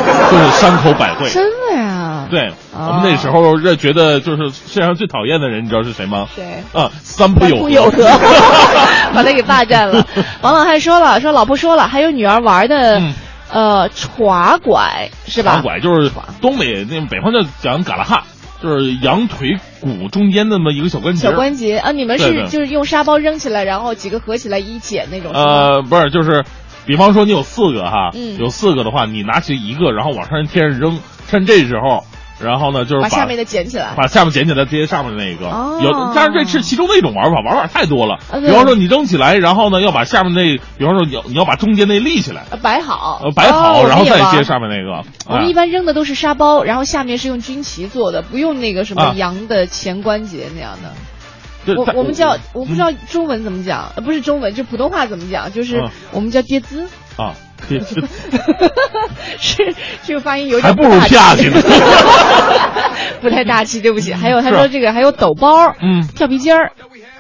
[0.60, 1.30] 山口百惠。
[1.30, 2.28] 真的呀？
[2.30, 6.28] 对，哦我们那时候认觉得就是世界上最讨厌的人，你知道是谁吗？
[6.36, 6.62] 谁？
[6.74, 8.04] 啊，三浦友不有和，
[9.16, 10.06] 把他给霸占了。
[10.42, 13.14] 王老汉说了，说老婆说了，还有女儿玩的，嗯
[13.50, 15.54] 呃，耍拐是吧？
[15.54, 16.12] 耍拐就是
[16.42, 18.24] 东北那北方叫讲嘎啦哈，
[18.64, 21.28] 就是羊腿骨中间那么一个小关节。
[21.28, 25.34] 小关节啊，你们是就是用沙包扔起来，然后几个合起来一剪那种。
[25.34, 26.46] 呃，不是，就是，
[26.86, 30.98] 比方说你有四个哈，嗯有四个的话，你拿起一个，然后往上天上扔，
[31.28, 32.06] 趁这时候，
[32.44, 33.94] 然后呢就是把下面的捡起来。
[33.98, 35.80] 把下面捡起来接上面那一个，哦。
[35.82, 38.20] 有，但是这是其中的一种玩法，玩法太多了。
[38.32, 44.44] 啊比方说你扔起来，然后呢要把下面那，比方说你要你要把中间那立起来，呃摆好，呃摆好，哦然后再接。
[44.44, 45.04] 上面那个。
[45.26, 49.14] 我们哎一般扔的都是沙包，然后下面是用军旗做的，不用那个什么啊。
[49.16, 51.74] 羊的前关节那样的。
[51.78, 55.90] 我我们叫我不知道中文怎么讲，呃不是中文，就普通话怎么讲，就是嗯。
[56.12, 57.36] 我们叫跌资，啊，
[59.40, 61.62] 是这个发音有点还不如下去呢。
[63.22, 64.14] 不太大气，对不起。
[64.14, 66.72] 还有他说这个还有抖包，嗯跳皮筋儿，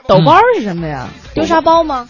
[0.07, 1.07] 抖包是什么呀？
[1.33, 2.07] 丢沙包吗？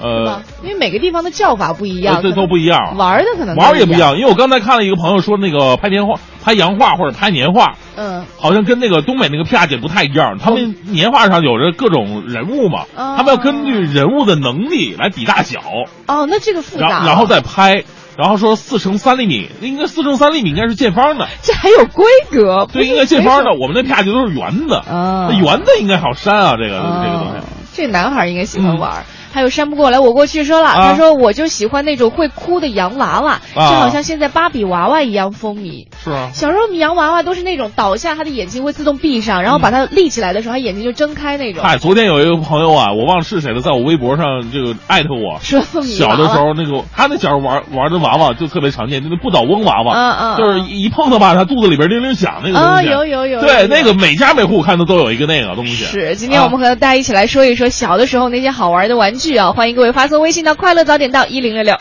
[0.00, 0.42] 是呃，？
[0.62, 3.98] 因为每个地方的叫法不一样，呃这都不一样玩的可能玩也不一一。
[3.98, 10.38] 样，因为我刚才看了一个朋友说，那个拍年画、拍洋画或者拍年画，嗯，好像跟那个东北那个啪姐不太一样。
[10.38, 15.60] 他们年画上有着各种人物嘛，哦他们要根据人物的能力来比大小，
[16.06, 17.04] 哦，那这个复杂。
[17.04, 17.84] 然后再拍。
[18.16, 23.52] 然后说四乘三厘米，应该四乘三厘米应该是见方的，这还有规格，对，应该见方的。
[23.52, 27.46] 我们那啪就都是圆的，啊那圆的应该好扇啊，这个这个东西。
[27.74, 29.04] 这男孩应该喜欢玩。
[29.32, 35.86] 还有扇不过来，我过去说了，他说我就喜欢那种会哭的洋娃娃，就啊好像现在芭比娃娃一样风靡。
[36.02, 41.62] 是啊，小时候我们洋娃娃都是那种倒下，他的眼睛会自动闭上，然后把它立起来的时候，他眼睛就睁开那种。
[41.62, 52.88] 嗨，昨天有一个朋友啊，我忘了是谁了，在我微博上这个艾特我， 说凤梨小的时候那个他那小时候玩玩的娃娃就特别常见，就是不倒翁娃娃，嗯嗯就是一碰它吧，它肚子里边铃铃响那个东啊，西。
[52.88, 53.40] 有有有。
[53.40, 55.84] 对，有那个每家每户看到都有一个那个东西。
[55.84, 59.52] 是，今天我们和大家一起来说一说小的时候那些好玩的玩具啊！
[59.52, 61.74] 欢迎各位发送微信到“快乐早点到一零六六”。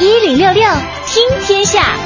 [0.00, 0.64] 一零六六
[1.06, 1.96] 听天下，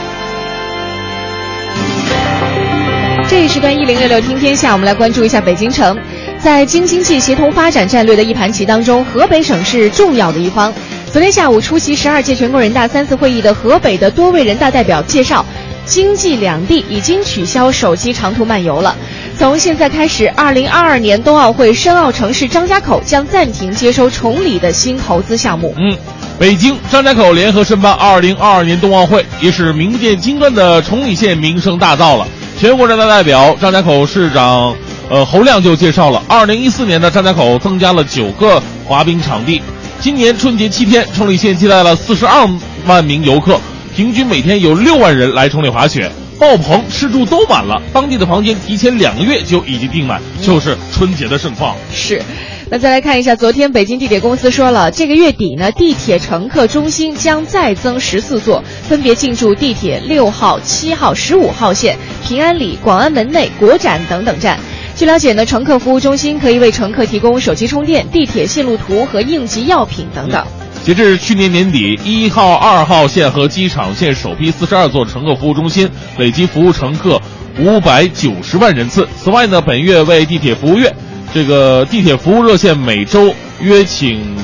[3.29, 5.97] 这一时段一零六六听天下，我们来关注一下北京城。
[6.39, 10.73] 在京津冀协同发展战略的一盘棋当中，河北省是重要的一方。
[11.11, 15.45] 昨天下午出席十二届全国人大三次会议的河北的多位人大代表介绍，
[15.87, 18.95] 京冀两地已经取消手机长途漫游了。
[19.39, 25.75] 从现在开始，二零二二年冬奥会申奥城市张家口将暂停接收崇礼的新投资项目。
[25.77, 25.95] 嗯，
[26.39, 32.27] 北京、张家口联合申办2022年冬奥会，也使名电金砖的崇礼县名声大噪了。
[32.59, 34.75] 全国人大代表、张家口市长，
[35.11, 39.61] 呃侯亮就介绍了，2014年的张家口增加了九个滑冰场地。
[40.01, 43.61] 今年春节七天，崇礼县接待了42万名游客，
[43.95, 46.11] 平均每天有六万人来崇礼滑雪。
[46.39, 51.75] 爆棚，吃住都满了，当地的房间提前两个月就已经订满，就是春节的盛况。
[51.93, 52.23] 是，
[52.71, 64.59] 那再来看一下，昨天北京地铁公司说了，这个月底呢，地铁乘客中心将再增十四座，分别进驻地铁六号、七号、十五号线、平安里、广安门内、国展等等站。
[64.95, 70.47] 据了解呢，乘客服务中心可以为乘客提供手机充电、地铁线路图和应急药品等等。
[70.87, 77.21] 截至去年年底，一号、二号线和机场线首批四十二座乘客服务中心累计服务乘客
[77.59, 79.09] 五百九十万人次。
[79.21, 80.95] 此外呢，本月为地铁服务月，
[81.35, 84.37] 这个地铁服务热线每周约请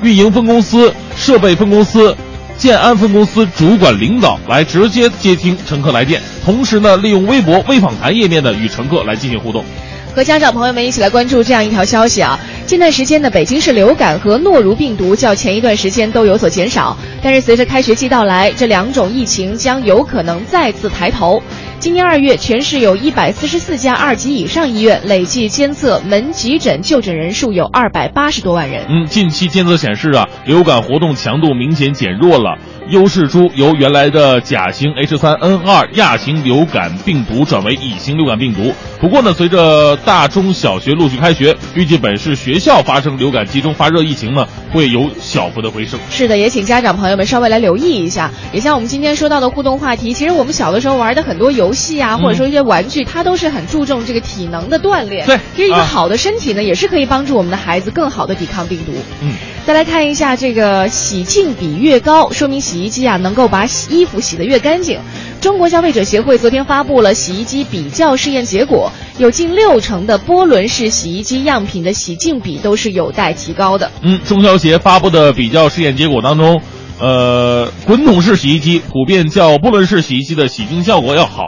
[0.00, 2.16] 运营分公司、设备分公司、
[2.56, 9.64] 建安分公司主管领导来直接接听乘客来电，同时呢，利用微博微访谈页面呢与乘客来进行互动。
[10.14, 12.38] 和家长朋友们一起来关注这样一条消息啊！
[12.66, 21.42] 近段时间呢，北京市流感和诺如病毒较前一段时间都有所减少，但是随着开学季到来，这两种疫情将有可能再次抬头。
[21.80, 28.86] 今年二月，全市有一百四十四家二级以上医院累计监测门急诊就诊人数有二百八十多万人。
[28.88, 32.56] 嗯，近期监测显示啊，流感活动强度明显减弱了，
[32.88, 38.72] 优势株由原来的甲型 H3N2 亚型流感病毒转为乙型流感病毒。
[39.00, 45.98] 不过呢，随着大中小学陆续开学，预计本市学校发生流感集中发热疫情呢，会有小幅的回升。
[46.10, 48.30] 是的，也请家长朋友们稍微来留意一下。
[48.52, 55.26] 也像我们今天说到的互动话题，其实我们小的时候玩的很多游戏啊，或者说一些玩具，它都是很注重这个体能的锻炼。
[55.26, 58.92] 对其实一个啊好的身体呢，也是可以帮助我们的孩子更好的抵抗病毒。
[59.22, 59.32] 嗯，
[59.66, 64.98] 再来看一下这个洗净比越高，说明洗衣机啊能够把洗衣服洗得越干净。
[65.40, 73.92] 中国消费者协会昨天发布了洗衣机比较试验结果，有近六成的波轮式洗衣机样品的洗净比都是有待提高的。
[74.02, 76.60] 嗯，中消协发布的比较试验结果当中，
[76.98, 81.44] 呃，滚筒式洗衣机普遍较波轮式洗衣机的洗净效果要好。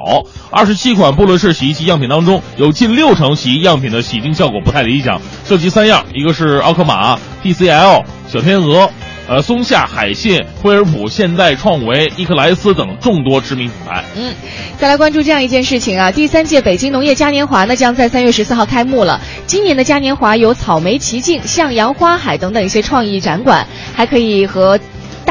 [0.53, 8.89] 二十七款波轮式洗衣机样品当中，有近六成洗衣样品的洗净效果不太理想，涉及三样，一个是奥克玛、TCL、小天鹅。
[9.29, 14.05] 呃，松下、海信、惠而浦、现代、创维、伊克莱斯等众多知名品牌。
[14.15, 14.33] 嗯，
[14.79, 19.21] 再来关注这样一件事情啊，第三届北京农业嘉年华呢将在三月十四号开幕了。
[19.47, 24.79] 今年的嘉年华有草莓奇境、向阳花海等等一些创意展馆，还可以和。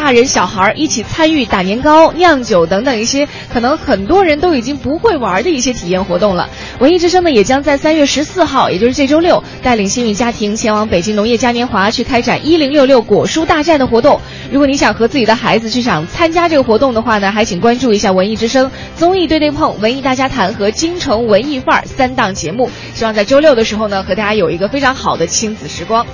[0.05, 6.47] 大人小孩一起参与打年糕、酿酒等等一些可能很多人都已经不会玩的一些体验活动了。
[6.77, 14.21] 文艺之声呢也将在三月十四号，也就是这周六，带领幸运家庭前往北京农业嘉年华去开展一零六六果蔬大战的活动。
[14.51, 22.69] 如果你想和自己的孩子去想参加这个活动的话呢，还请关注一下文艺之声综艺对对碰、文艺大家谈和京城文艺范儿三档节目。
[22.93, 26.05] 希望在周六的时候呢，和大家有一个非常好的亲子时光。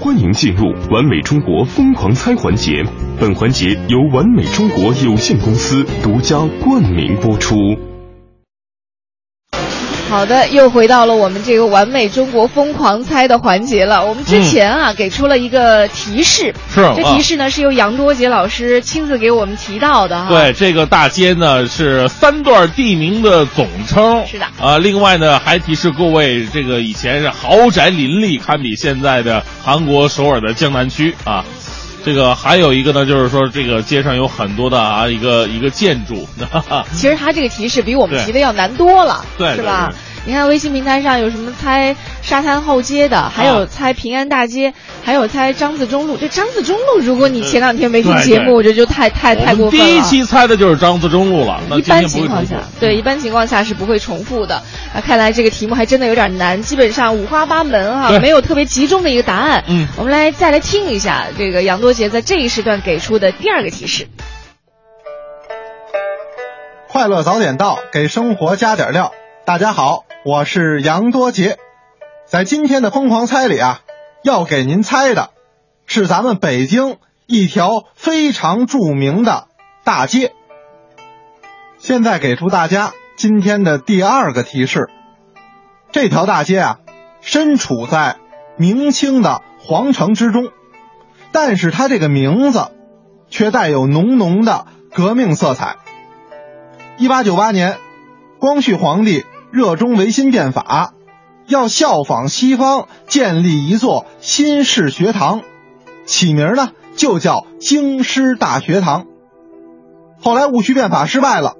[0.00, 2.84] 欢迎进入完美中国疯狂猜环节，
[3.18, 7.87] 本环节由完美中国有限公司独家冠名播出。
[10.08, 14.04] 好的，又回到了我们这个完美中国疯狂猜的环节了。
[14.04, 20.28] 我们之前啊、给出了一个提示，是这提示呢是由杨多杰老师亲自给我们提到的哈。
[20.28, 24.24] 对，这个大街呢是三段地名的总称。
[24.26, 31.44] 是的啊、另外呢还提示各位，这个以前是豪宅林立，堪比现在的韩国首尔的江南区啊。
[32.08, 36.86] 这个还有一个呢，就是说这个街上有很多的啊一个一个建筑，哈哈。
[36.94, 39.98] 其实他这个提示比我们提的要难多了，对是吧对对？
[40.28, 46.18] 你看微信平台上有什么猜沙滩后街的，还有猜平安大街，还有猜张自忠路。
[46.18, 49.86] 这张自忠路，如果你前两天没听节目，我觉得就太太太过分了。
[49.86, 54.56] 第一期猜的就是张自忠路了，那一般情况下，对，一般情况下是不会重复的。
[54.94, 59.64] 啊，看来这个题目还真的有点难，基本上五花八门哈、对没有特别集中的一个答案。
[59.66, 64.06] 嗯我们来再来听一下这个杨多杰在这一时段给出的第二个提示。
[66.86, 69.12] 快乐早点到，给生活加点料。
[69.46, 71.58] 大家好，我是杨多杰，
[72.26, 73.80] 在今天的疯狂猜里啊，
[74.24, 75.30] 要给您猜的
[75.86, 76.96] 是咱们北京
[77.26, 79.46] 一条非常著名的
[79.84, 80.34] 大街。
[81.78, 84.90] 现在给出大家今天的第二个提示，
[85.92, 86.78] 这条大街啊，
[87.20, 88.16] 身处在
[88.56, 90.50] 明清的皇城之中，
[91.30, 92.72] 但是它这个名字
[93.30, 95.76] 却带有浓浓的革命色彩。
[96.96, 97.78] 一八九八年，
[98.40, 100.92] 光绪皇帝热衷维新变法，
[101.46, 105.40] 要效仿西方建立一座新式学堂，
[106.04, 109.06] 起名呢就叫京师大学堂。
[110.20, 111.54] 后来戊戌变法失败了，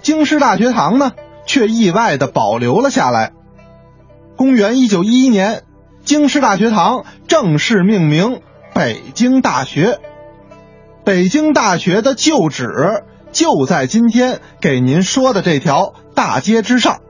[0.00, 1.12] 京师大学堂呢
[1.46, 3.32] 却意外的保留了下来。
[4.36, 5.64] 公元一九一一年，
[6.04, 8.40] 京师大学堂正式命名
[8.72, 9.98] 北京大学。
[11.04, 17.00] 北京大学的旧址就在今天给您说的这条大街之上。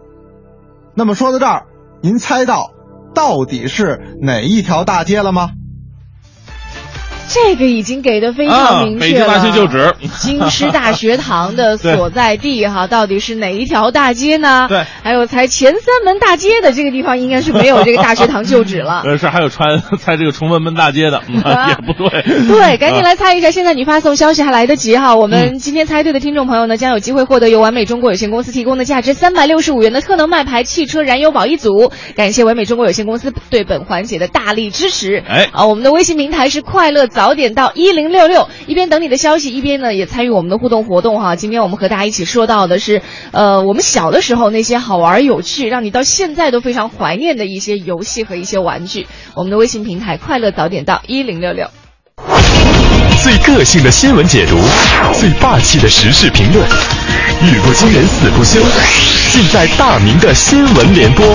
[0.99, 1.66] 那么说到这儿，
[2.03, 2.72] 您猜到
[3.14, 5.51] 到底是哪一条大街了吗？
[7.29, 14.66] 这个已经给的非常明确北京大学旧址京师大学堂的所在地哈，到底是哪一条大街呢？
[14.70, 19.03] 对，还有猜前三门大街的这个地方，应该是没有这个大学堂旧址了。
[19.07, 22.22] 呃，是还有穿 猜这个崇文门大街的，嗯也不对。
[22.47, 23.51] 对，赶紧啊来猜一下！
[23.51, 25.14] 现在你发送消息还来得及哈。
[25.14, 31.93] 我们今天猜对的听众朋友呢，将有机会获得由完美中国有限公司提供的价值三百六十五元的特能麦牌汽车燃油宝一组。
[32.16, 35.22] 感谢完美中国有限公司对本环节的大力支持。
[35.29, 41.34] 哎啊，我们的微信平台是快乐早点到一零六六，一边等你的消息，一边呢也参与我们的互动活动哈。
[41.34, 43.02] 今天我们和大家一起说到的是，
[43.32, 49.08] 呃，我们小的时候那些好玩有趣，让你到现在都非常怀念的一些游戏和一些玩具。
[49.34, 51.68] 我们的微信平台快乐早点到一零六六。
[53.24, 54.56] 最个性的新闻解读，
[55.18, 56.64] 最霸气的时事评论，
[57.42, 58.60] 语不惊人死不休，
[59.32, 61.34] 尽在大明的新闻联播。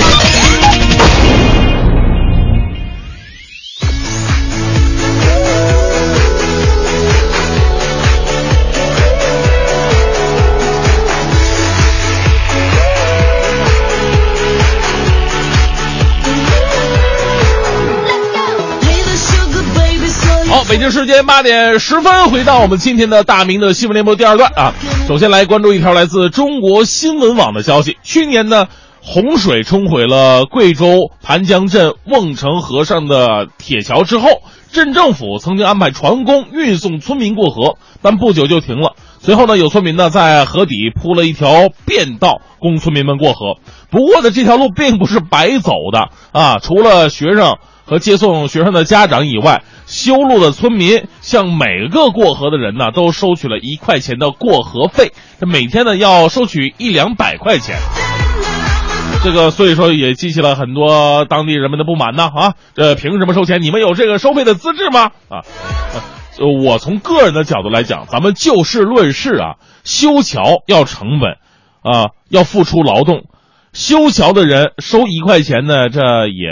[20.73, 24.73] 北京时间八点十分，回到我们今天的大明的新闻联播第二段啊。
[25.07, 27.99] 首先来关注一条来自中国新闻网的消息。
[28.01, 28.65] 去年呢，
[28.99, 38.95] 洪水冲毁了贵州盘江镇瓮城河上的铁桥之后，镇政府曾经安排船工运送村民过河，但不久就停了。
[39.19, 43.57] 随后呢，有村民呢在河底铺了一条便道，供村民们过河。
[43.91, 57.75] 不过呢，这条路并不是白走的啊，除了学生和接送学生的家长以外，修路的村民向每个过河的人呢都收取了一块钱的过河费，这每天呢要收取一两百块钱。
[59.23, 62.55] 这个所以说也激起了很多当地人们的不满呢啊！
[62.75, 63.61] 这凭什么收钱？
[63.61, 65.11] 你们有这个收费的资质吗？
[65.29, 65.43] 啊，
[66.39, 69.55] 呃，我从个人的角度来讲，咱们就事论事啊，
[69.85, 71.37] 修桥要成本，
[71.83, 73.23] 啊，要付出劳动。
[73.71, 76.51] 修桥的人收一块钱呢，这也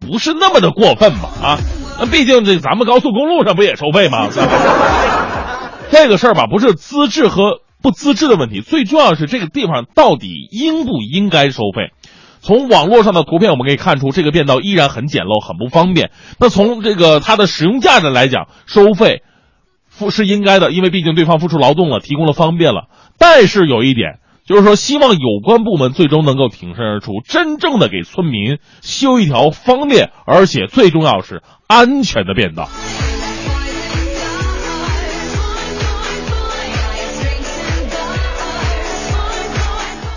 [0.00, 1.28] 不是那么的过分吧？
[1.42, 1.58] 啊，
[2.00, 4.28] 那毕竟这咱们高速公路上不也收费吗？
[5.90, 11.92] 这个事儿吧，不是资质和不资质的问题，最重要的是这个地方到底应不应该收费。
[12.40, 16.10] 从网络上的图片我们可以看出，这个便道依然很简陋，很不方便。
[16.38, 19.22] 那从这个它的使用价值来讲，收费
[19.88, 22.88] 付是应该的，因为毕竟对方付出劳动了，提供了方便了。
[23.18, 32.68] 但是有一点，就是说希望有关部门最终能够挺身而出，真正的给村民修一条方便而且最重要是安全的便道。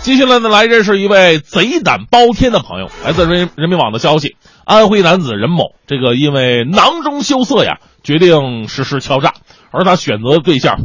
[0.02, 2.88] 接下来呢，来认识一位贼胆包天的朋友。
[3.04, 9.34] 来自人人民网的消息，安徽男子任某，这个因为囊中羞涩呀，决定实施敲诈，
[9.70, 10.78] 而他选择的对象，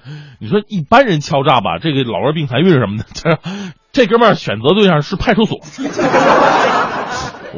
[0.40, 3.38] 你说一般人敲诈吧，这个老弱病残孕什么的，这
[3.92, 5.58] 这哥们儿选择对象是派出所。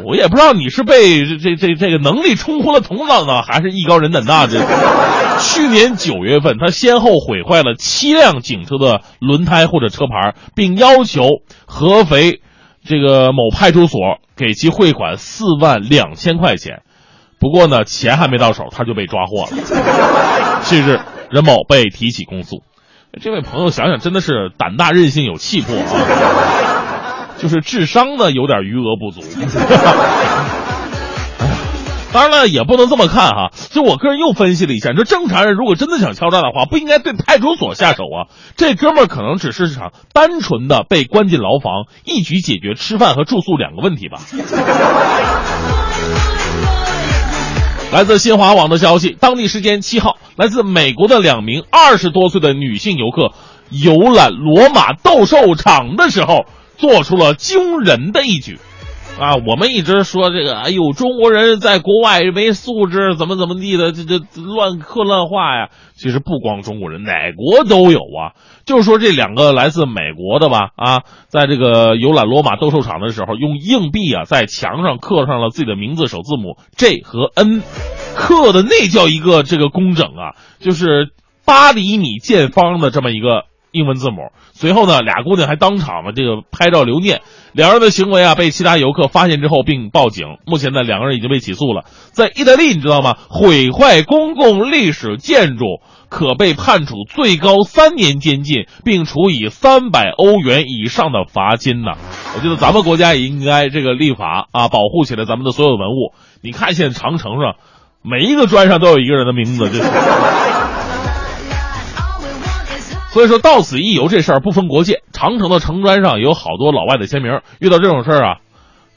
[0.04, 4.48] 我也不知道你是被这这这个能力冲昏了头脑呢，还是艺高人胆大。
[4.48, 4.60] 这
[5.38, 12.40] 去年九月份，他先后毁坏了七辆警车的轮胎或者车牌，并要求合肥
[12.84, 14.00] 这个某派出所
[14.36, 16.82] 给其汇款四万两千块钱。
[17.38, 19.50] 不过呢，钱还没到手，他就被抓获了。
[20.64, 20.98] 近日，
[21.30, 22.62] 任某被提起公诉。
[23.20, 27.28] 这位朋友想想，真的是胆大任性有气魄啊。
[27.38, 29.20] 就是智商呢有点余额不足。
[32.12, 33.50] 当然了，也不能这么看哈。
[33.70, 38.30] 就我个人又分析了一下，你说正常人如果真的想敲诈的话，不应该对派出所下手啊。
[38.56, 44.20] 这哥们儿可能只是想单纯的被关进牢房，一举解决吃饭和住宿两个问题吧。
[47.94, 53.32] 来自新华网的消息，当地时间七号，来自美国的两名二十多岁的女性游客
[53.70, 56.44] 游览罗马斗兽场的时候。
[56.76, 58.58] 做出了惊人的一举，
[59.16, 65.68] 啊，我们一直说这个，哎呦，中国人在国外没素质，怎么怎么地的，这这乱刻乱画呀。
[65.94, 68.34] 其实不光中国人，哪国都有啊。
[68.66, 77.62] 就是说这两个来自美国的吧，啊，在这个游览罗马斗兽场的时候，用硬币啊在墙上刻上了自己的名字首字母 J 和 N，
[78.16, 81.10] 刻的那叫一个这个工整啊，就是
[81.44, 83.44] 八厘米见方的这么一个。
[83.74, 84.30] 英文字母。
[84.52, 87.22] 随后呢，俩姑娘还当场的这个拍照留念。
[87.54, 90.26] 两人的行为啊，被其他游客发现之后并报警。
[90.44, 91.84] 目前呢，两个人已经被起诉了。
[92.10, 93.16] 在意大利，你知道吗？
[93.28, 95.64] 毁坏公共历史建筑
[96.08, 101.92] 可被判处最高三年监禁，并处以三百欧元以上的罚金呢。
[102.36, 106.12] 我觉得咱们国家也应该这个立法啊，保护起来咱们的所有文物。
[106.42, 107.54] 你看现在长城上，
[108.02, 110.63] 每一个砖上都有一个人的名字，这是。
[113.14, 117.42] 所以说到此一游这事儿不分国界，长城的城砖上有好多老外的签名。
[117.60, 118.36] 遇到这种事儿啊，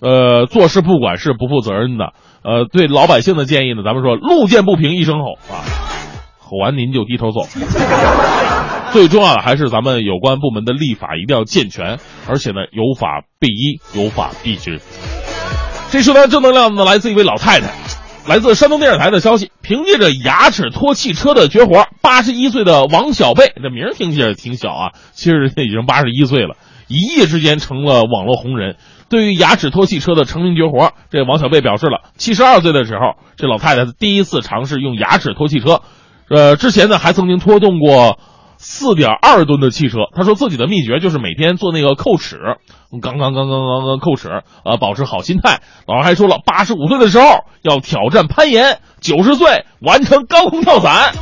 [0.01, 2.13] 呃，做事不管是不负责任的，
[2.43, 5.61] 呃，对老百姓的建议呢，咱们说路见不平一声吼啊，
[6.39, 7.41] 吼完您就低头走。
[8.91, 14.81] 最重要的还是咱们有关部门的立法一定要健全，而且呢有法必依，有法必执。
[15.91, 17.67] 这说的正能量呢，来自一位老太太。
[18.27, 26.57] 来自山东电视台的消息，凭借着牙齿拖汽车的绝活，八十一岁的王小贝，这名儿听起来挺小啊，其实已经八十一岁了，
[26.89, 28.75] 一夜之间成了网络红人。
[29.07, 35.81] 对于牙齿拖汽车的成名绝活，这王小贝表示了，七十二岁的时候，这老太太第一次尝试用牙齿拖汽车，
[36.29, 38.19] 呃，之前呢还曾经拖动过。
[38.57, 42.37] 四点二吨的汽车，他说自己的秘诀就是每天做那个扣齿，
[43.01, 45.61] 刚刚刚刚刚刚扣齿，呃，保持好心态。
[45.87, 51.13] 老人还说了，八十五岁的时候要挑战攀岩，九十岁完成高空跳伞。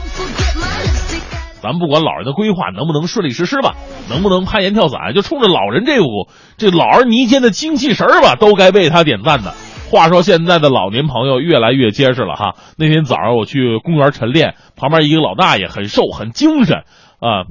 [1.61, 3.75] 咱不管老人的规划能不能顺利实施吧，
[4.09, 9.53] 能不能攀岩跳伞，就冲着老人这股这老而弥坚的精气神儿吧，都该为他点赞的。
[9.89, 12.55] 话说现在的老年朋友越来越结实了哈。
[12.77, 16.83] 那天早上我去公园晨练，旁边一个老大爷很瘦很精神。
[17.26, 17.45] 啊！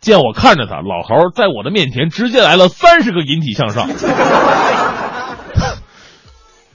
[0.00, 3.86] 见我看着他，老头在我的面前直接来了三十个引体向上。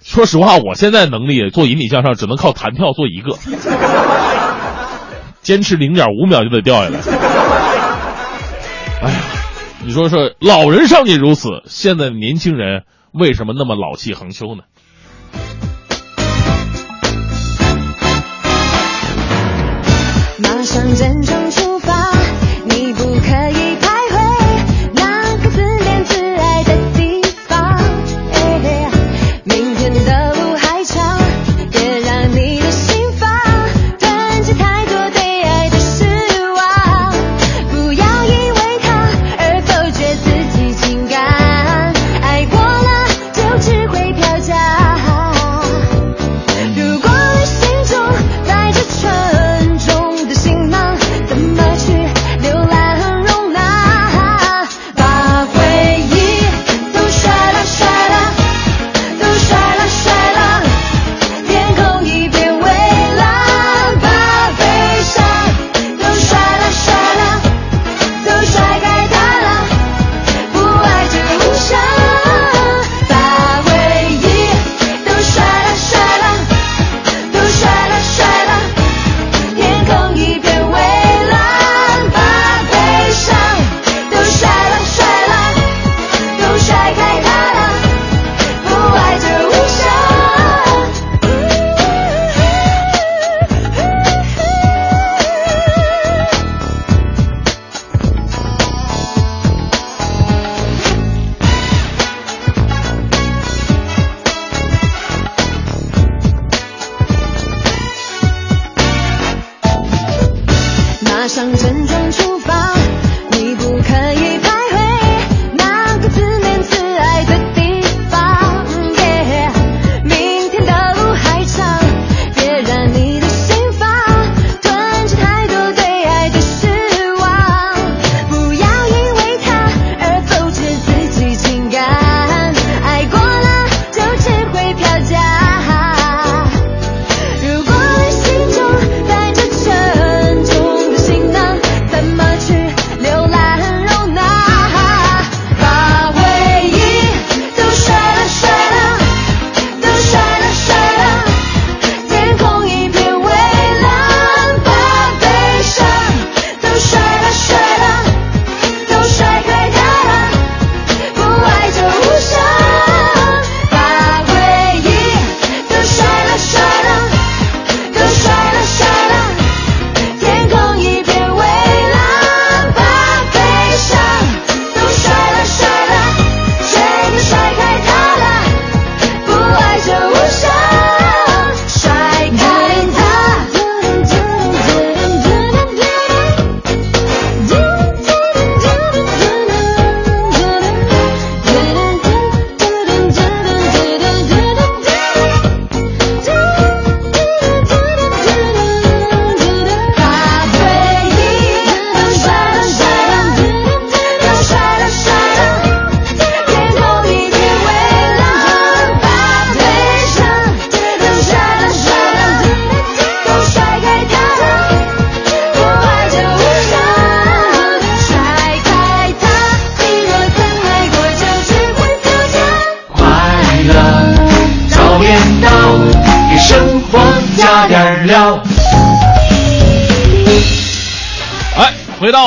[0.04, 3.36] 说实话，我现在能力做引体向上只能靠弹跳做一个，
[5.42, 7.00] 坚持零点五秒就得掉下来。
[9.02, 9.18] 哎呀，
[9.84, 14.62] 你说说，老人尚且如此，现在的年轻人为什么那么老气横秋呢？
[20.38, 21.45] 马上真正。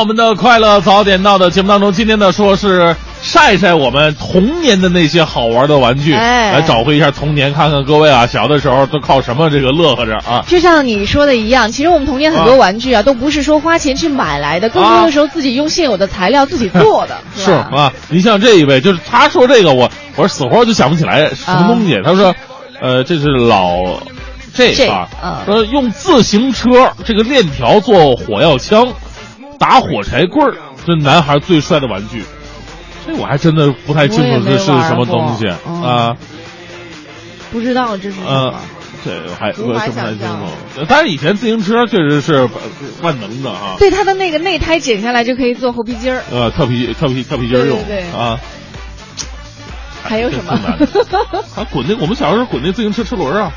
[0.08, 10.42] 们的快乐早点到的节目当中，今天呢说是晒晒我们童年的那些好玩的玩具，哎来找回一下童年，看看各位啊小的时候都靠什么这个乐呵着啊。
[10.48, 17.68] 就像你说的一样，其实我们童年很多玩具啊，都不是说花钱去买来的，更多的时候自己用现有的材料自己做的，是吧？
[17.70, 22.00] 啊，你像这一位，就是他说这个，我我是死活就想不起来什么东西。
[22.02, 22.34] 他说，
[22.80, 24.00] 呃，这是老
[24.54, 28.88] 这这啊，嗯说用自行车这个链条做火药枪，
[29.58, 30.54] 打火柴棍儿，
[30.86, 32.22] 这男孩最帅的玩具。
[33.06, 36.16] 这我还真的不太清楚这是什么东西嗯啊。
[37.50, 38.54] 不知道这是什嗯么。，
[39.04, 40.84] 这还无法我是不太清想象楚。
[40.88, 42.48] 但是以前自行车确实是
[43.02, 43.76] 万能的啊。
[43.78, 46.22] 对，它的那个内胎剪下来就可以做猴皮筋儿。
[46.30, 48.38] 呃，跳皮跳皮跳皮筋儿用对啊。
[50.02, 53.50] 还有什么这挺难的啊，滚那我们小时候滚那自行车车轮啊，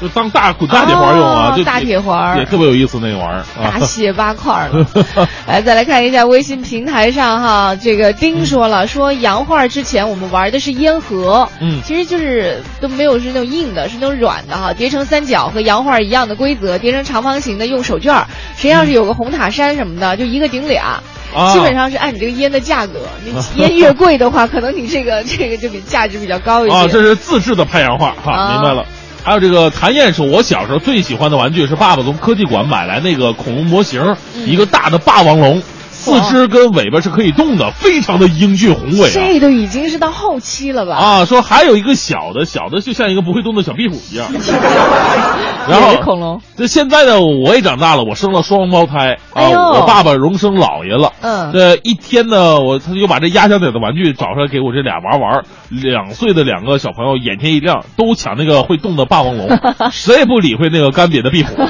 [0.00, 3.70] 就当大滚大铁环用啊，就哦大铁环也特别有意思那个玩意儿啊。
[3.70, 4.86] 大卸八块儿了。
[5.46, 18.26] 来，再来看一下微信平台上哈，这个丁说了，说洋画之前我们玩的是烟盒，嗯其实就是都没有是那种硬的，是那种软的哈，叠成三角和洋画一样的规则，叠成长方形的用手绢儿。
[18.56, 21.00] 谁要是有个红塔山什么的，就一个顶俩。
[21.34, 26.76] 啊基本上是按你这个烟的价格，你 烟越贵的话，可能你这个这个就比价值比较高一些。
[26.76, 28.86] 啊，这是自制的拍洋画哈，啊明白了。
[29.24, 34.02] 还有这个谭燕说，我小时候最喜欢的玩具是爸爸从科技馆买来那个恐龙模型，
[34.36, 34.46] 嗯。
[34.46, 35.62] 一个大的霸王龙，
[36.04, 39.12] 四肢跟尾巴是可以动的，非常的英俊宏伟啊。
[39.14, 40.96] 这都已经是到后期了吧？
[40.96, 44.26] 啊，说还有一个小的，小的就像一个不会动的小壁虎一样。
[45.66, 46.40] 然后恐龙。
[46.56, 51.12] 这现在呢，我也长大了，我生了双胞胎啊，哎我爸爸荣升老爷了。
[51.22, 55.42] 嗯这一天呢，我他就把这压箱底的玩具找出来给我这俩娃玩。
[55.70, 59.48] 两岁的两个小朋友眼前一亮，都抢那个会动的霸王龙，
[59.90, 61.54] 谁也不理会那个干瘪的壁虎。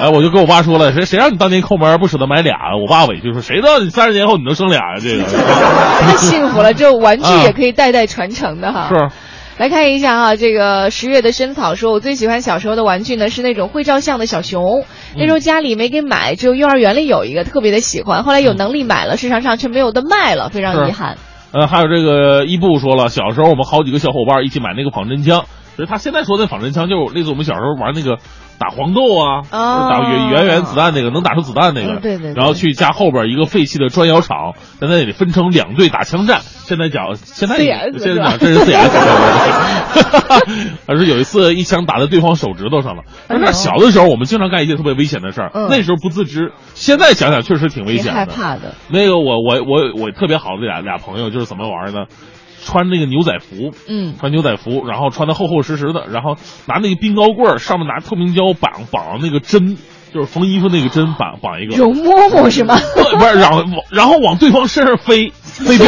[0.00, 2.76] 哎，我就跟我爸说了，谁谁让你当年抠门不舍得买俩啊？
[2.80, 5.24] 我爸委屈说，谁知道你三十年后你能生俩呀、这个
[6.00, 8.88] 太幸福了，这玩具啊也可以代代传承的哈。
[8.88, 9.08] 是。
[9.58, 14.84] 来看一下哈，这个十月的深草说，我最喜欢小时候的玩具呢是那种会照相的小熊，
[15.18, 18.22] 那时候家里没给买，只有幼儿园里有一个，特别的喜欢。
[18.22, 21.18] 后来有能力买了，市场上却没有的卖了，非常遗憾。
[21.52, 25.44] 呃，还有这个伊布说了，小时候我们好几个小伙伴一起买那个仿真枪，
[25.76, 28.16] 所以他现在说的仿真枪就是类似我们小时候玩那个
[28.60, 36.40] 打黄豆啊，哦打圆圆圆子弹那个，能打出子弹那个，嗯对对对然后去加后边一个废弃的砖窑厂，在那里分成两队打枪战。
[36.42, 38.92] 现在讲，现在现在讲这是 CS，
[40.86, 43.02] 而是有一次一枪打在对方手指头上了。
[43.26, 48.12] 但是小的时候我们经常干一些特别危险的事儿，那时候不自知，现在想想确实挺危险的。
[48.12, 48.74] 害怕的。
[48.90, 52.04] 那个我我我我特别好的俩俩朋友就是怎么玩呢？
[52.64, 54.14] 穿那个牛仔服，嗯。
[54.18, 56.36] 穿牛仔服，然后穿的厚厚实实的，然后
[56.66, 59.76] 拿那个冰糕棍儿，上面拿透明胶绑绑那个针，
[60.12, 62.78] 就是缝衣服那个针绑绑一个，容嬷嬷是吗？
[62.94, 65.86] 不不是，然后然后往对方身上飞飞镖。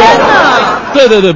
[0.94, 1.34] 对对对。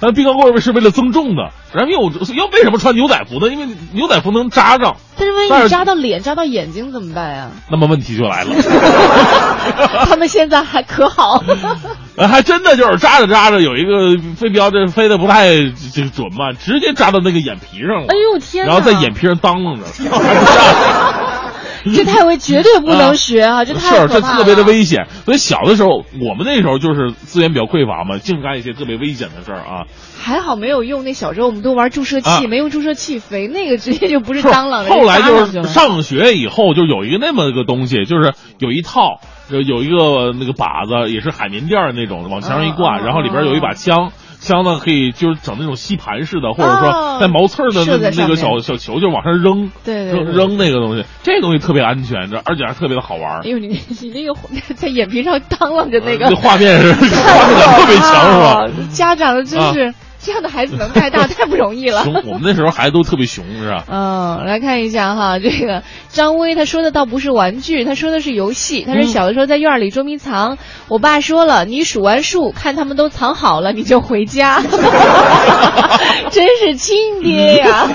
[0.00, 3.48] 那冰糕棍儿是为了增重的，然后因为我要为什么穿牛仔服呢？
[3.52, 4.96] 因为牛仔服能扎上。
[5.16, 7.50] 但是万一你扎到脸、扎到眼睛怎么办呀？
[7.70, 8.54] 那么问题就来了，
[10.08, 11.42] 他们现在还可好？
[12.16, 15.50] 呃还真的就是扎着扎着有一个飞镖，这飞的不太
[15.94, 18.06] 这个准嘛，直接扎到那个眼皮上了。
[18.08, 18.72] 哎呦天哪！
[18.72, 19.84] 然后在眼皮上当啷着。
[21.94, 23.64] 这太危，绝对不能学啊！
[23.64, 25.06] 这太是，可怕这特别的危险。
[25.24, 29.86] 所以小的时候，我们那时候就是资源比较匮乏嘛，净干一些特别危险的事儿啊。
[30.20, 34.88] 还好没有用那小时候我们都玩注射器，啊没用注射器飞，那个直接就不是是当啷。
[34.88, 44.10] 后来就是上学以后，就有一个那么个东西，就是有一套，就有一个那个靶子，也是海绵垫儿那种，往墙上一挂，然后里边有一把枪。
[44.40, 53.48] 枪呢，可以就是整那种吸盘式的，或者哦说带毛刺儿的那那个小小球，就往上扔，对对对扔扔那个东西，这东西特别安全，这而且还特别的好玩儿哎。
[53.48, 53.68] 呦，你
[54.00, 54.34] 你那个
[54.74, 58.88] 在眼皮上当啷着那个这画面是 画面感特别强，是吧？？
[58.92, 59.94] 家长的真是
[60.28, 62.04] 这样的孩子能带大，太不容易了。
[62.04, 63.84] 熊，我们那时候孩子都特别熊，是吧？
[63.90, 68.82] 嗯，来看一下哈，这个张威他说的倒不是玩具，他说的是游戏。
[68.82, 70.58] 他说嗯小的时候在院里捉迷藏，
[70.88, 74.60] 我爸说了，你数完数，看他们都藏好了，你就回家。
[76.30, 77.88] 真是亲爹呀！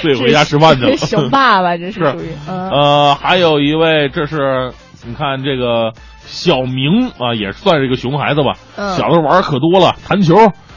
[0.00, 0.96] 对，回家吃饭去了。
[0.96, 2.70] 熊爸爸，这是是属于嗯。
[2.70, 4.72] 呃，还有一位，这是
[5.04, 5.92] 你看这个
[6.26, 8.52] 小明啊，也算是一个熊孩子吧。
[8.76, 10.34] 嗯小的时候玩儿可多了，弹球，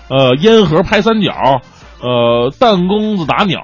[0.10, 1.34] 呃，烟盒拍三角，
[2.02, 3.60] 呃，弹弓子打鸟，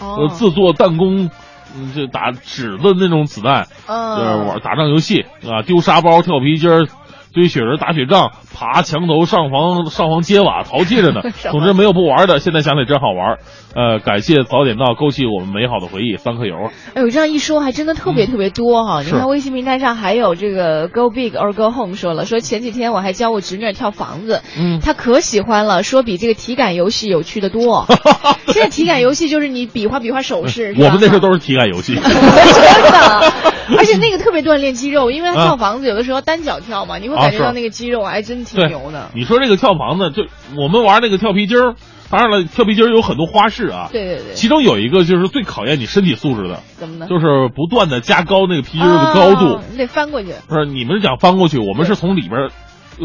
[0.00, 1.30] 呃，哦自做弹弓。
[1.76, 6.92] 嗯，这打纸的那种子弹，呃，嗯玩打仗游戏啊，丢沙包、跳皮筋儿，就
[7.38, 11.22] 堆雪人、打雪仗、爬墙头、上房、上房揭瓦、淘气着呢。
[11.50, 13.38] 总之没有不玩的，现在想起来真好玩。
[13.74, 16.16] 呃，感谢早点到，勾起我们美好的回忆。
[16.16, 16.56] 三颗油，
[16.94, 19.02] 哎呦，这样一说还真的特别特别多哈！
[19.02, 27.86] 你看微信平台上还有这个 Go Big or Go Home 说了，说前几天我还教我侄女跳房子，嗯她可喜欢了，说比这个体感游戏有趣的多。
[28.48, 31.94] 现在体感游戏就是你比划比划手势，我们那时候都是体感游戏。
[32.00, 33.32] 真的，
[33.78, 39.10] 而且那个特别锻炼肌肉，因为他啊跳房子有的时候单脚跳嘛，你会感觉到那个肌肉还真挺牛的。
[39.14, 40.26] 你说这个跳房子，就
[40.56, 41.74] 我们玩那个跳皮筋儿，
[42.10, 43.88] 当然了，跳皮筋儿有很多花式啊。
[43.92, 47.06] 对对对，其中有一个就是最考验你身体素质的，怎么呢？
[47.08, 49.54] 就是不断的加高那个皮筋儿的高度。
[49.54, 50.32] 啊你得翻过去。
[50.48, 52.48] 不是你们是讲翻过去，我们是从里边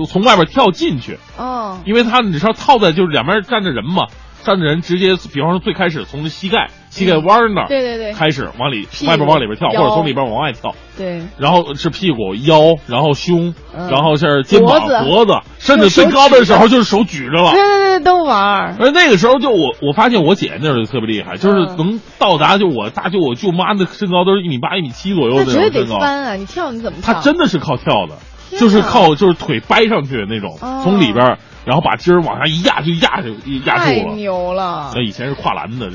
[0.08, 4.08] 从外边跳进去，哦，因为它你知道套在就是两边站着人嘛，
[4.44, 8.14] 站着人直接，比方说最开始从膝盖膝盖弯儿那儿对对对。
[8.14, 13.90] 开始往里外边往里边跳，或者从里边往外跳，对，然后是屁股、腰，然后胸，嗯。
[13.90, 15.04] 然后是肩膀、脖子。
[15.06, 17.52] 脖子，甚至最高的时候就是手举着了。
[17.52, 17.62] 对。
[17.62, 18.76] 对对，都玩儿。
[18.80, 21.78] 而那个时候就我我发现我姐那时候就特别厉害，就是嗯。
[21.78, 26.36] 能到达就我大舅我舅妈的身高都是一米八一米七左右的那种身高，翻啊！
[26.36, 27.14] 你跳你怎么跳？
[27.14, 28.16] 她真的是靠跳的，
[28.58, 30.82] 就是靠就是腿掰上去的那种，哦。
[30.84, 33.30] 从里边儿然后把筋儿往下一压就压就
[33.66, 34.10] 压太住了。
[34.10, 35.02] 太牛了那。
[35.02, 35.90] 以前是跨栏的，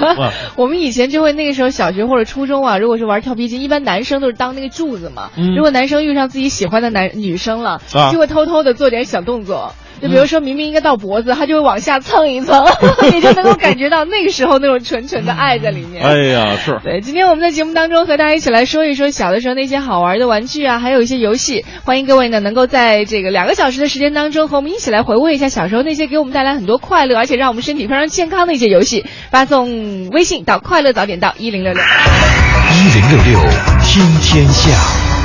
[0.56, 5.30] 我们以前就会那个时候小学或者初中啊，如果是玩跳皮筋，一般男生都是当那个柱子嘛。
[5.36, 9.74] 嗯如果男生遇上自己喜欢的男女生了，啊就会偷偷的做点小动作。
[10.00, 12.64] 就比如说，明明应该到脖子，他就会往下蹭一蹭，
[13.12, 16.04] 你就能够感觉到那个时候那种纯纯的爱在里面。
[16.04, 21.64] 哎呀，是对，今天我们在节目当中和大家一起来说一说小的时候那些好玩的玩具啊，还有一些游戏。
[21.84, 29.04] 欢迎各位呢能够在这个两个小时的时间当中和我们一起来回味一下小时候那些给我们带来很多快乐，而且让我们身体非常健康的一些游戏。
[29.30, 31.82] 发送微信到快乐早点到一零六六。
[31.82, 33.40] 一零六六
[33.82, 35.15] 听天下。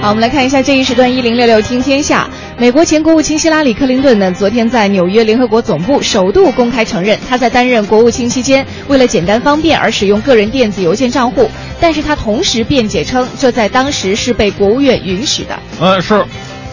[0.00, 2.30] 好，我们来看一下这一时段一零六六听天下。
[2.56, 11.50] 美国前国务卿希拉里·克林顿呢，昨天在纽约联合国总部首度公开承认，他在担任国务卿期间，为了简单方便而使用个人电子邮件账户。
[11.80, 15.58] 但是他同时辩解称，这在当时是被国务院允许的。
[15.80, 16.24] 嗯，是。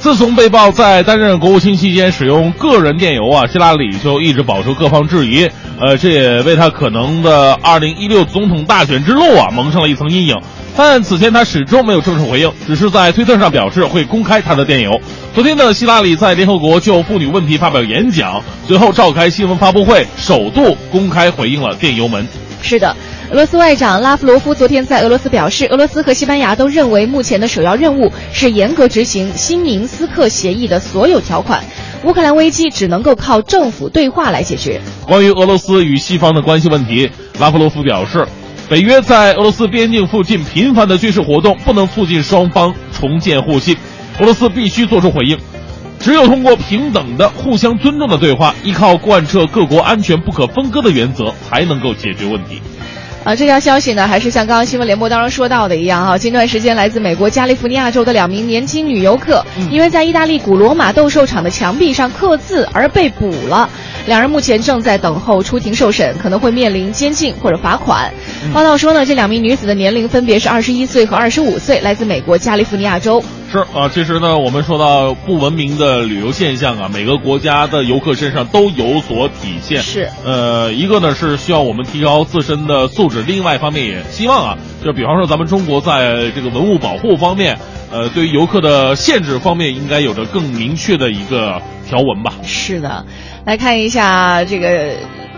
[0.05, 5.49] 自从被曝在担任国务卿期间使用个人电邮啊，希拉里就一直饱受各方质疑。
[5.79, 10.35] 呃，这也为他可能的2016总统大选之路啊蒙上了一层阴影。
[10.77, 15.01] 但此前他始终没有正式回应，只是在推特上表示会公开他的电邮。
[15.33, 22.27] 昨天呢，希拉里在联合国就妇女问题发表演讲，随后召开新闻发布会，首度公开回应了电邮门。
[22.61, 22.95] 是的，
[23.31, 31.63] 俄罗斯外长拉夫罗夫昨天在俄罗斯表示，俄罗斯和西班牙都认为目前的首要任务是严格执行新明斯克协议的所有条款。
[32.03, 34.79] 乌克兰危机只能够靠政府对话来解决。
[35.07, 37.09] 关于俄罗斯与西方的关系问题，
[37.39, 38.27] 拉夫罗夫表示，
[38.69, 43.75] 北约在俄罗斯边境附近频繁的军事活动不能促进双方重建互信，
[44.19, 45.37] 俄罗斯必须做出回应。
[45.99, 52.61] 只有通过平等的、互相尊重的对话，依靠贯彻各国安全不可分割的原则，才能够解决问题。
[53.25, 56.15] 啊，这条消息呢，还是像刚刚新闻联播当中说到的一样啊。
[56.15, 63.67] 近段时间，来自美国加利福尼亚州的两名年轻女游客，因为在意大利古罗马斗兽场的墙壁上刻字而被捕了。
[64.05, 68.13] 两人目前正在等候出庭受审，可能会面临监禁或者罚款。
[68.53, 73.23] 报道说呢，这两名女子的年龄分别是二十一岁和二十五岁，来自美国加利福尼亚州。
[73.55, 79.81] 是啊，其实呢，我们说到不文明的旅游现象啊，每个国家的游客身上都有所体现。
[79.81, 87.57] 是，呃，一个呢是需要我们提高自身的素质，另外一方面也希望啊，就比方说咱们中国在这个文物保护方面，
[87.93, 92.33] 呃，对于游客的限制方面，应该有着更明确的一个条文吧。
[92.43, 93.05] 是的，
[93.45, 94.91] 来看一下这个。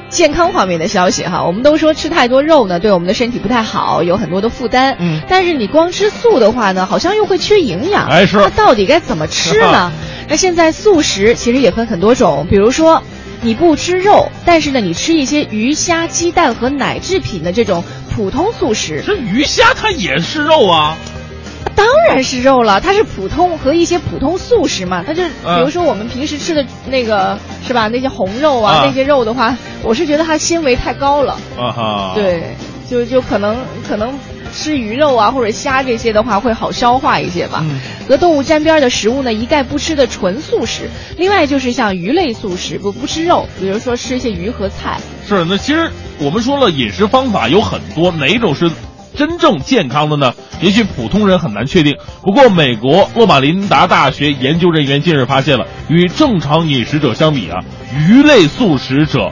[0.10, 4.96] 健康方面的消息哈，我们都说吃太多肉呢，对我们的身体不太好，有很多的负担。
[5.00, 8.08] 嗯但是你光吃素的话呢，好像又会缺营养。
[8.08, 9.92] 哎是那到底该怎么吃呢？
[10.30, 13.04] 那现在素食其实也分很多种，比如说
[13.42, 17.84] 你不吃肉，但是呢你吃一些鱼虾、鸡蛋和奶制品的这种
[18.16, 20.96] 普通素食，这鱼虾它也是肉啊。
[21.76, 27.88] 当然是肉了，它是普通和一些普通素食嘛，它就比如说我们平时吃的那个、是吧？
[27.88, 32.56] 那些红肉啊，啊那些肉的话，我是觉得它纤维太高了，啊哈，，对，
[32.90, 34.18] 就就可能可能
[34.54, 37.64] 吃鱼肉啊或者虾这些的话会好消化一些吧。
[37.64, 40.84] 嗯和动物沾边的食物呢，一概不吃的纯素食。
[41.18, 44.98] 另外就是像鱼类素食，不不吃肉，比如说吃一些鱼和菜。
[45.28, 48.72] 是那其实我们说了，饮食方法有很多，哪一种是
[49.18, 50.34] 真正健康的呢？
[50.62, 51.98] 也许普通人很难确定。
[52.22, 57.58] 不过，美国洛马林达大学研究人员近日发现了，与正常饮食者相比啊，
[58.08, 59.32] 鱼类素食者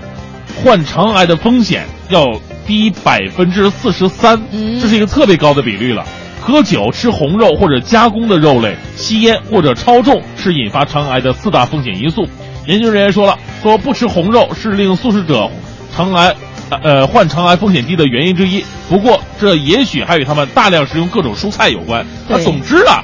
[0.63, 2.25] 患肠癌的风险要
[2.65, 6.03] 低百分之四十三，嗯这是一个特别高的比率了。
[6.41, 12.27] 喝酒、吃红肉或者加工的肉类、吸烟或者超重是引发肠癌的四大风险因素。
[12.67, 15.49] 研究人员说了，说不吃红肉是令素食者
[15.95, 16.35] 肠癌。
[16.69, 18.63] 呃，患肠癌风险低的原因之一。
[18.89, 22.05] 不过，这也许还与他们大量食用各种蔬菜有关。
[22.27, 23.03] 那总之啊，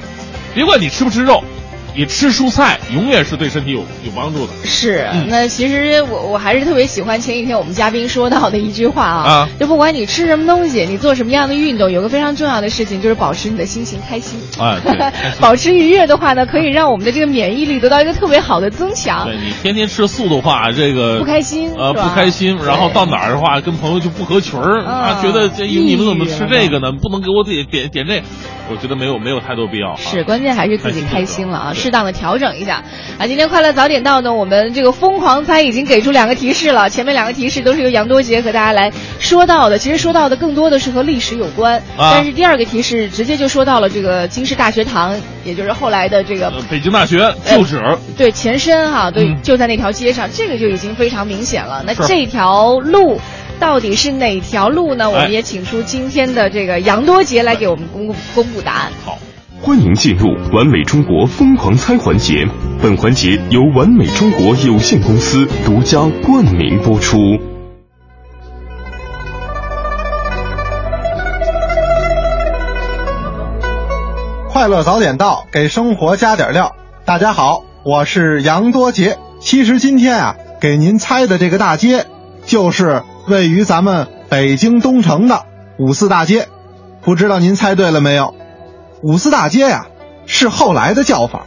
[0.53, 1.43] 别管你吃不吃肉。
[1.96, 4.54] 你吃蔬菜永远是对身体有有帮助的。
[4.64, 14.39] 是，那其实我我还是特别喜欢前几天我们嘉宾说到的一句话啊，啊，就不管你吃什么东西，你做什么样的运动，有个非常重要的事情就是保持你的心情开心。
[14.58, 15.12] 啊，对，
[15.42, 19.26] 保持愉悦的话呢，可以让我们的这个免疫力得到一个特别好的增强。
[19.26, 26.92] 对你天天吃素的话，这个不开心，呃，不开心，然后到哪儿的话，跟朋友就不合群儿，啊，觉得这你们怎么吃这个呢？
[26.94, 28.22] 不能给我自己点点这。
[28.70, 32.84] 我觉得没有没有太多必要，是关键还是自己开心了啊，适当的调整一下
[33.17, 33.27] 啊。
[33.27, 47.82] 今天快乐早点到呢，我们这个疯狂猜已经给出两个提示了，前面两个提示都是由杨多杰和大家来说到的，其实说到的更多的是和历史有关，但是第二个提示直接就说到了这个京师大学堂，也就是后来的这个北京大学旧址，
[48.15, 51.84] 对前身哈，对就在那条街上，这个就已经非常明显了。
[51.86, 53.19] 那这条路。
[53.59, 55.07] 到底是哪条路呢？
[55.07, 58.91] 我们也请出今天的这个杨多杰来给我们公布公布答案。
[59.05, 59.19] 好，
[59.64, 62.47] 欢迎进入完美中国疯狂猜环节。
[62.82, 67.20] 本环节由完美中国有限公司独家冠名播出。
[74.49, 76.76] 快乐早点到，给生活加点料。
[77.05, 79.20] 大家好，我是杨多杰。
[79.39, 82.07] 其实今天啊，给您猜的这个大街
[82.45, 83.03] 就是。
[83.28, 85.43] 位于咱们北京东城的
[85.78, 86.47] 五四大街，
[87.03, 88.34] 不知道您猜对了没有？
[89.04, 89.88] 五四大街呀，
[90.26, 91.45] 是后来的叫法，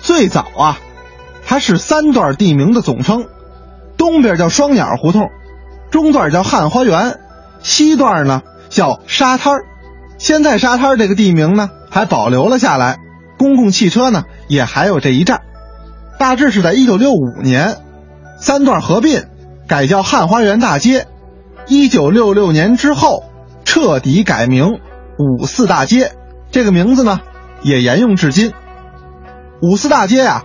[0.00, 0.78] 最早啊，
[1.46, 3.26] 它是三段地名的总称，
[3.96, 5.28] 东边叫双鸟胡同，
[5.90, 7.18] 中段叫汉花园，
[7.62, 9.60] 西段呢叫沙滩
[10.16, 12.98] 现在沙滩这个地名呢还保留了下来，
[13.38, 15.42] 公共汽车呢也还有这一站。
[16.18, 17.76] 大致是在一九六五年，
[18.40, 19.24] 三段合并，
[19.68, 21.06] 改叫汉花园大街。
[21.66, 23.24] 一九六六年之后，
[23.64, 24.80] 彻底改名
[25.18, 26.12] 五四大街，
[26.54, 27.20] 这个名字呢
[27.64, 28.52] 也沿用至今。
[29.60, 30.44] 五四大街呀，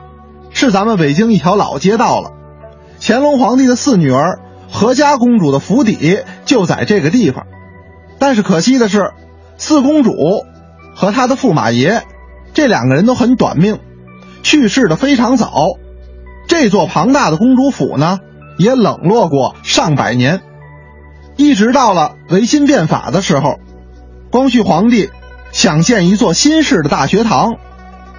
[0.49, 2.31] 是咱们北京一条老街道了。
[2.99, 4.39] 乾隆皇帝的四女儿
[4.71, 7.45] 和嘉公主的府邸就在这个地方，
[8.17, 9.11] 但是可惜的是，
[9.57, 10.11] 四公主
[10.95, 12.01] 和她的驸马爷
[12.55, 13.77] 这两个人都很短命，
[14.41, 15.53] 去世的非常早。
[16.47, 18.17] 这座庞大的公主府呢，
[18.57, 20.41] 也冷落过上百年。
[21.37, 23.59] 一直到了维新变法的时候，
[24.31, 25.11] 光绪皇帝
[25.51, 27.55] 想建一座新式的大学堂，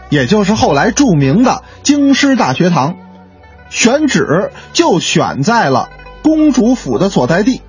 [0.09, 2.97] 也就是后来著名的京师大学堂，
[3.69, 5.91] 选址就选在了
[6.23, 7.63] 公主府的所在地。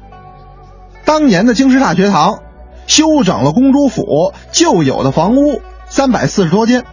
[1.05, 2.39] 当年的京师大学堂
[2.87, 6.83] 修整了公主府旧有的房屋三百四十多间，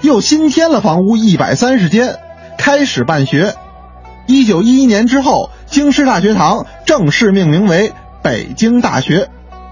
[0.00, 2.18] 又新添了房屋一百三十间，
[2.56, 3.54] 开始办学。
[4.26, 5.50] 一九一一年之后。
[5.70, 7.92] 京师大学堂正式命名为
[8.22, 9.28] 北京大学。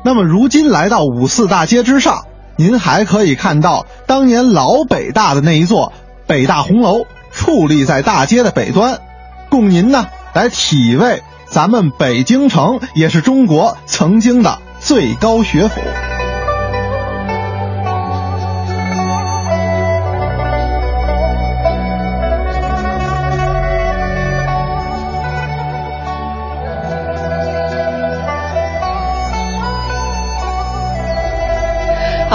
[0.07, 5.93] 那么，如今来到五四大街之上，您还可以看到当年老北大的那一座
[6.29, 9.01] 北大红楼矗立在大街的北端，
[9.51, 15.81] 供您呢来体味咱们北京城也是中国曾经的最高学府。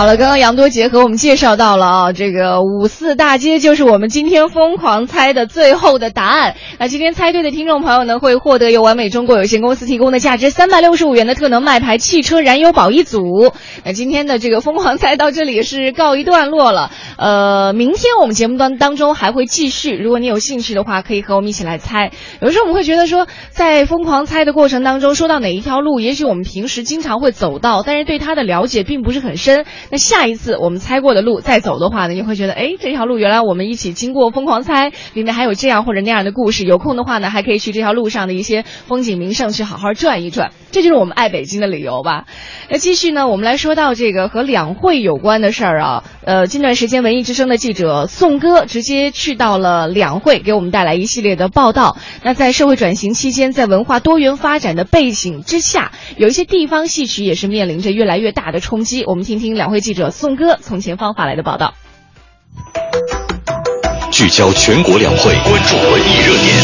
[0.02, 6.56] 好了，刚刚杨多杰和我们介绍到了啊，这个五四大街就是我们今天疯狂猜的最后的答案。
[6.80, 13.54] 那今天猜对的听众朋友呢，会获得由完美中国有限公司提供的价值三百六十五元的特能麦牌汽车燃油宝一组。
[13.86, 16.89] 那今天的这个疯狂猜到这里是告一段落了。
[17.20, 22.12] 呃，明天我们节目当当中还会继续，如果你有兴趣的话，可以和我们一起来猜。
[22.41, 29.64] 有时候我们会觉得说，在疯狂猜的过程当中，说到哪一条路，也许我们平时经常会走到，但是对它的了解并不是很深。
[29.91, 36.63] 那下一次我们猜过的路再走的话呢，你会觉得，哎，这条路原来我们一起经过疯狂猜，里面还有这样或者那样的故事。
[36.63, 42.25] 有空的话呢，还可以去这条路上的一些风景名胜去好好转一转，这就是我们爱北京的理由吧。
[42.69, 46.03] 那继续呢，我们来说到这个和两会有关的事儿啊。
[46.23, 51.97] 呃，近段时间文艺之声的记者宋哥直接去到了两会，给我们带来一系列的报道。
[52.23, 59.03] 那在社会转型期间，在文化多元发展的背景之下，有一些地方戏曲也是面临着越来越大的冲击。
[59.03, 60.11] 我们听听两会记者。
[60.11, 61.74] 宋哥从前方发来的报道，
[64.11, 66.55] 聚焦全国两会，关注文艺热点。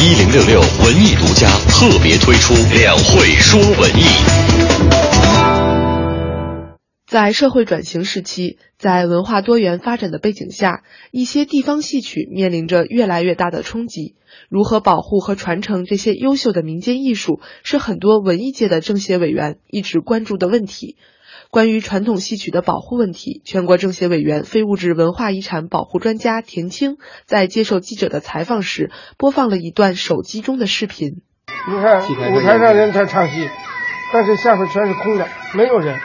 [0.00, 4.02] 一零六六文艺独家特别推出《两会说文艺》。
[7.06, 14.16] 在社会转型时期，在文化多元发展的背景下，一些地方戏曲面临着越来越大的冲击。
[14.48, 20.96] 如何保护和传承这些优秀的民间艺术，是很多文艺界的政协委员一直关注的问题。
[21.52, 26.96] 关于传统戏曲的保护问题，全国政协委员、非物质文化遗产保护专家田青
[27.26, 31.20] 在接受记者的采访时，播放了一段手机中的视频。
[31.68, 32.00] 你看
[32.32, 33.50] 舞台上人在唱戏，
[34.14, 36.00] 但是下面全是空的，没有人，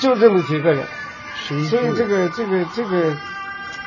[0.00, 0.84] 就这么几个人，
[1.46, 3.16] 所以这个这个这个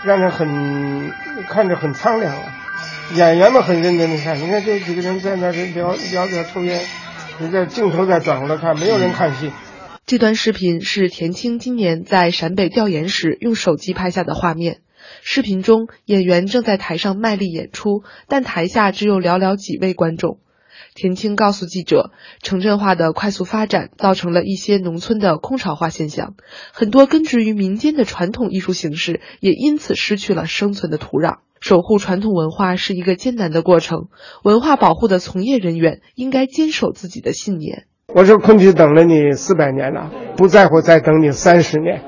[0.05, 1.11] 让人很
[1.49, 2.41] 看着很苍凉啊。
[3.15, 6.85] 演员们很认真的看，你看这几个人在那聊聊着抽烟，
[7.39, 9.51] 你在镜头再转过来看，没有人看戏。
[10.05, 14.81] 这段视频是田青今年在陕北调研时用手机拍下的画面。
[15.21, 20.39] 视频中，演员正在台上卖力演出，但台下只有寥寥几位观众。
[20.93, 26.35] 田青告诉记者，城镇化的快速发展造成了一些农村的空巢化现象，
[26.73, 31.37] 很多根植于民间的传统艺术形式也因此失去了生存的土壤。
[31.61, 34.09] 守护传统文化是一个艰难的过程，
[34.43, 37.85] 文化保护的从业人员应该坚守自己的信念。
[38.15, 42.01] 我说昆曲等了你四百年了，不在乎再等你三十年。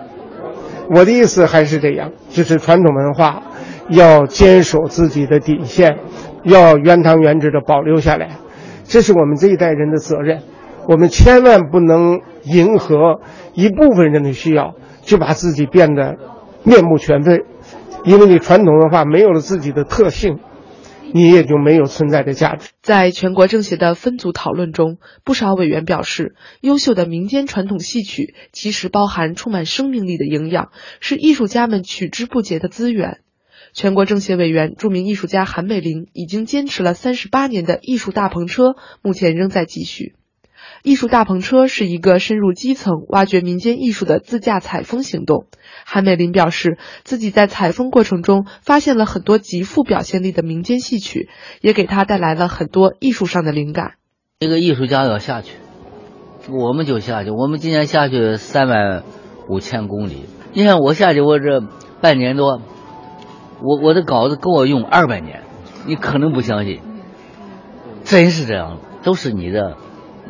[0.90, 3.42] 我的意思还是这样，就是传统文化
[3.90, 5.98] 要坚守自己的底线，
[6.44, 8.38] 要原汤原质的保留下来，
[8.84, 10.44] 这是我们这一代人的责任。
[10.88, 13.20] 我们千万不能迎合
[13.56, 16.18] 一部分人的需要，就把自己变得
[16.62, 17.44] 面目全非，
[18.04, 20.38] 因为你传统文化没有了自己的特性。
[21.14, 22.72] 你也就没有存在的价值。
[22.82, 33.20] 在全国政协的分组讨论中，不少委员表示，优秀的民间传统戏曲其实包含充满生命力的营养，是艺术家们取之不竭的资源。
[33.74, 40.16] 全国政协委员、著名艺术家韩美林已经坚持了三十八年的艺术大篷车，目前仍在继续。
[40.84, 45.48] 艺术大篷车是一个深入基层、挖掘民间艺术的自驾采风行动。
[45.86, 51.30] 韩美林表示，自己在采风过程中发现了很多极富表现力的民间戏曲，
[51.62, 53.94] 也给他带来了很多艺术上的灵感。
[54.40, 55.54] 一个艺术家要下去，
[56.50, 57.32] 我们就下去。
[57.32, 59.04] 我们今年下去三万
[59.50, 60.26] 五千公里。
[60.54, 61.62] 你看我下去，我这
[62.02, 62.62] 半年多，
[63.62, 65.44] 我我的稿子够我用二百年，
[65.88, 66.82] 你可能不相信，
[68.04, 69.78] 真是这样，都是你的。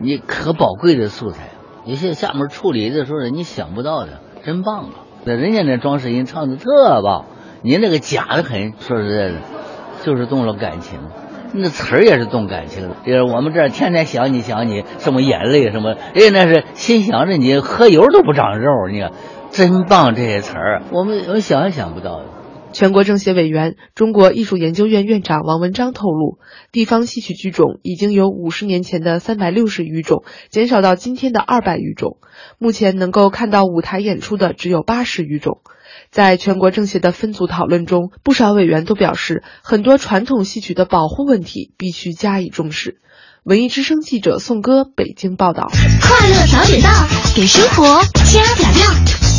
[0.01, 1.49] 你可宝贵的素材，
[1.85, 4.91] 有些下面处理的时候你想不到的，真棒啊！
[5.23, 7.25] 那人家那装饰音唱的特棒，
[7.61, 9.35] 您那个假的很，说实在的，
[10.03, 10.99] 就是动了感情，
[11.53, 12.95] 那词儿也是动感情的。
[13.05, 19.11] 就是我们这儿天天想你想你，什么眼泪什么，人家那是心想着你，喝油都不长肉，你看，
[19.49, 22.25] 真棒这些词儿，我们我想也想不到的。
[22.75, 26.39] 全国政协委员、中国艺术研究院院长王文章透露，
[26.73, 32.17] 地方戏曲剧种已经由五十年前的三百六十余种减少到今天的二百余种，
[32.59, 35.61] 目前能够看到舞台演出的只有八十余种。
[36.11, 42.99] 在全国政协的分组讨论中，不少委员都表示，很多传统戏曲的保护问题必须加以重视。
[43.43, 45.71] 文艺之声记者宋歌北京报道。
[46.01, 46.89] 快乐早点到，
[47.37, 49.34] 给生活加点料。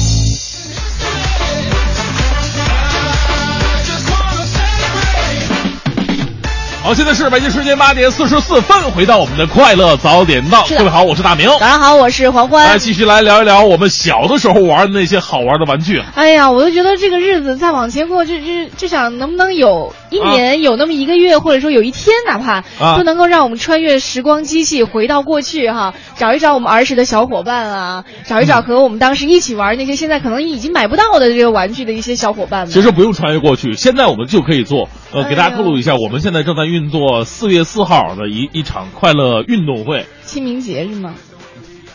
[6.86, 10.64] 好，现在是北京时间八点四十四分，回到我们的快乐早点到。
[10.68, 11.48] 各位好，我是大明。
[11.58, 12.64] 早上好，我是黄欢。
[12.64, 16.00] 来继续来聊一聊我们小的时候玩的那些好玩的玩具。
[16.14, 22.62] 哎呀，我就觉得这个日子再往前过，就就就想能不能有一年有那么一个月，或者说有一天，哪怕
[22.96, 32.70] 都能够让我们穿越时光机器回到过去哈，找一找我们儿时的小伙伴啊，找一找和我们当时一起玩那些现在可能已经买不到的这个玩具的一些小伙伴们。
[32.70, 34.88] 其实不用穿越过去，现在我们就可以做。
[35.12, 36.75] 呃，给大家透露一下，我们现在正在运。
[36.76, 41.14] 运作四月四号的一一场快乐运动会，清明节是吗？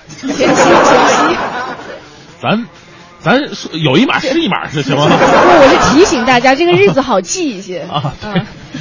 [0.08, 1.38] 前夕前夕，
[2.42, 2.66] 咱
[3.20, 3.40] 咱
[3.74, 5.06] 有一码是一码是行吗？
[5.06, 8.12] 不，我是提醒大家，这个日子好记一些 啊。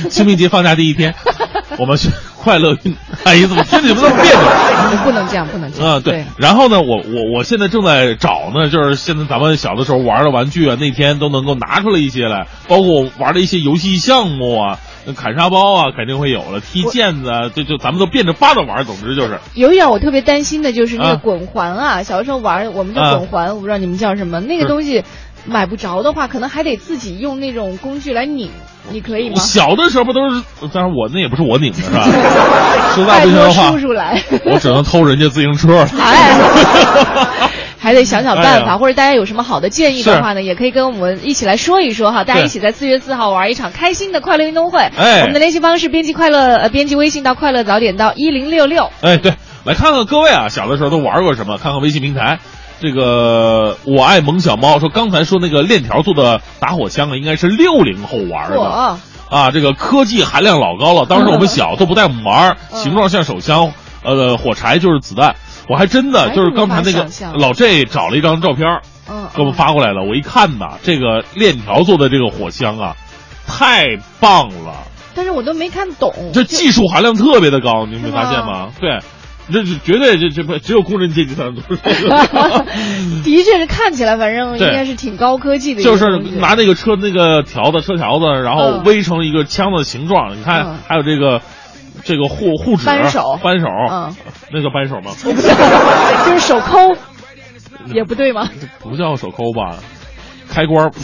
[0.09, 1.15] 清明节放假第一天，
[1.77, 2.97] 我们去快乐运。
[3.25, 5.05] 哎呀，怎么听着你们那么别扭？
[5.05, 5.93] 不能这样，不能这样。
[5.97, 6.25] 啊，对。
[6.39, 14.79] 然后呢，我我我现在正在找呢，就是现在咱们小的时候玩的玩具啊，那天都能够拿出来一些来，包括玩的一些游戏项目啊。
[15.07, 16.61] 那砍沙包啊，肯定会有了。
[16.61, 18.85] 踢毽子，啊，就就咱们都变着法的玩。
[18.85, 22.03] 总之就是，有一点我特别担心的就是那个滚环啊。
[22.03, 24.41] 小的时候玩，我们叫滚环，我不知道你们叫什么。
[24.41, 25.03] 那个东西
[25.47, 28.51] 买不着的话，可能还得自己用那种工具来拧。
[28.93, 29.37] 你可以吗？
[29.37, 30.43] 小的时候不都是？
[30.73, 32.05] 但是我那也不是我拧的，是吧？
[32.95, 35.87] 实在不行的话，叔叔来，我只能偷人家自行车。
[37.81, 42.23] 还得想想办法，或者大家有什么好的建议的话呢，也可以跟我们一起来说一说哈。
[42.25, 44.81] 大家一起在四月四号玩一场开心的快乐运动会。
[44.81, 48.91] 哎，我们的联系方式：编辑快乐，呃，编辑微信到快乐早点到一零六六。
[49.01, 49.33] 哎，对，
[49.65, 51.57] 来看看各位啊，小的时候都玩过什么？
[51.57, 52.39] 看看微信平台。
[52.83, 58.57] 这个我爱萌小猫说，刚才说那个链条做的打火枪啊，应该是六零后玩的。
[58.59, 58.97] 嚯
[59.31, 61.07] 啊，这个科技含量老高了。
[61.07, 63.73] 当时我们小都不带我们玩，嗯形状像手枪，
[64.05, 65.37] 呃，火柴就是子弹。
[65.69, 67.07] 我还真的就是刚才那个
[67.39, 70.03] 老 J 找了一张照片儿嗯，给我们发过来了。
[70.03, 72.97] 我一看呐，这个链条做的这个火枪啊，
[73.47, 76.13] 太棒了，但是我都没看懂。
[76.33, 78.71] 这技术含量特别的高，你没发现吗？
[78.81, 79.01] 对，
[79.53, 82.65] 这是绝对这这不只有工人阶级才能做的。
[83.25, 86.19] 的确是看起来，反正应该是挺高科技的就是。
[86.39, 90.37] 拿那个车那个条子车条子，然后嗯围成一个枪的形状。
[90.39, 91.43] 你看嗯，还有这个
[92.05, 94.15] 这个护护指、扳手扳手，嗯
[94.53, 95.13] 那叫扳手吗？
[96.27, 96.77] 就是手抠，
[97.95, 98.49] 也不对吗？
[98.81, 99.77] 不叫手抠吧？
[100.51, 100.91] 开关儿。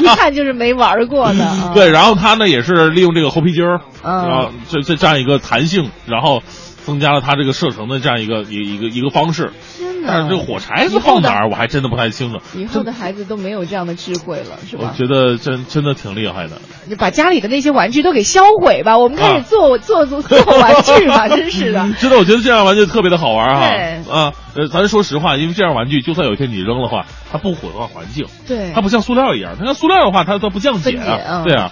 [0.00, 1.44] 一看就是没玩过的。
[1.44, 6.42] 啊 对，然后他呢也是利用这个猴皮筋儿，嗯然后这这这样一个弹性，然后
[6.84, 9.52] 增加了它这个射程的这样一个一一个一个方式。
[9.76, 12.38] 天哪但是这个火柴是放哪儿，我还真的不太清楚。
[12.56, 14.92] 以后的孩子都没有这样的智慧了，是吧？
[14.92, 16.60] 我觉得真真的挺厉害的。
[16.86, 21.88] 你把家里的那些玩具都给销毁吧，我们开始啊做、做做做 玩具吧，真是的。
[21.98, 23.70] 真的，我觉得这样玩具特别的好玩哈。
[23.70, 31.18] 对啊，呃，咱说实话，因为这样玩具，就算有一天你扔的话，它不毁坏环境，对它不像塑料一样，它像塑料的话，它它不降解啊。
[31.26, 31.70] 嗯对啊，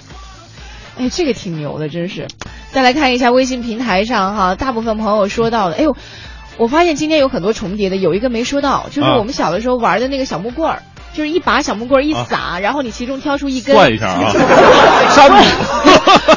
[0.98, 2.28] 哎，这个挺牛的，真是。
[2.70, 5.96] 再来看一下微信平台上哈，大部分朋友说到的，哎呦，
[6.58, 10.82] 我发现今天有很多重叠的，有一个没说到，就是啊我们小的时候玩的那个小木棍儿。
[11.14, 14.32] 就是一把小木棍儿一撒，然后你其中挑出一根，转一下啊
[15.14, 15.36] 山姆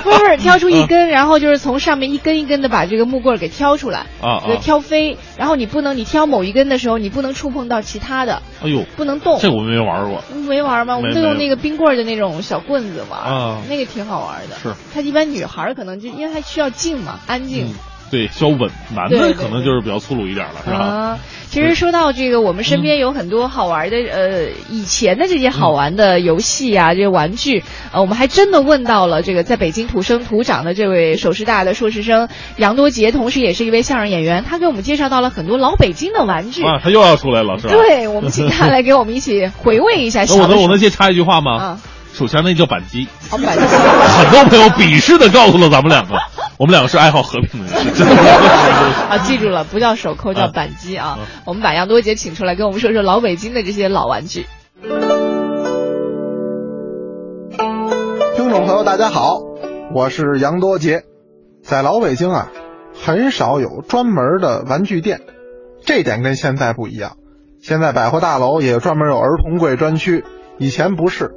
[0.03, 9.39] 不是不是 挑出一根，然后就是从上面一根一根的把这个木棍儿给挑出来，啊挑飞，然后你不能你挑某一根的时候，你不能触碰到其他的，哎呦，不能动。
[9.39, 10.23] 这我没玩过。
[10.33, 10.97] 没玩吗？
[10.97, 14.55] 我们都用那个冰棍儿的那种小棍子玩，啊那个挺好玩的。
[14.61, 17.73] 是，它一般女孩儿可能就因为它需要静嘛，安静。
[18.11, 20.77] 对，需要稳，男的可能就是比较粗鲁一点了，是吧？
[20.77, 21.19] 啊，
[21.49, 36.63] 其实说到这个，我们身边有很多好玩的，呃，以前的这些好玩的游戏啊，这些玩具，呃，我们还真的问到了这个在北京土生土长的这位首师大的硕士生杨多杰，同时也是一位相声演员，他给我们介绍到了很多老北京的玩具。
[36.63, 37.73] 啊，他又要出来了，是吧？
[37.73, 40.67] 对，我们请他来给我们一起回味一下 那我能我。
[40.67, 41.57] 能先插一句话吗？
[41.57, 41.79] 啊，
[42.13, 43.63] 首先那叫扳机，好板机。
[43.65, 46.15] 很多朋友鄙视的告诉了咱们两个，
[46.57, 47.75] 我们两个是爱好和平的人，
[49.09, 51.19] 啊，记住了，不叫手扣，叫扳机啊。
[51.45, 54.45] 我们把杨多杰请出来，跟我们说说老北京的这些老玩具。
[58.35, 59.39] 听众朋友，大家好，
[59.93, 61.03] 我是杨多杰。
[61.61, 62.51] 在老北京啊，
[62.93, 65.21] 很少有专门的玩具店，
[65.85, 67.17] 这点跟现在不一样。
[67.61, 70.23] 现在百货大楼也专门有儿童柜专区，
[70.57, 71.33] 以前不是。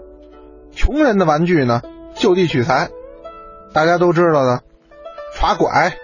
[0.72, 1.82] 穷人的玩具呢，
[2.14, 2.90] 就地取材。
[3.72, 4.60] 大家都知道的，
[5.39, 5.97] 耍拐，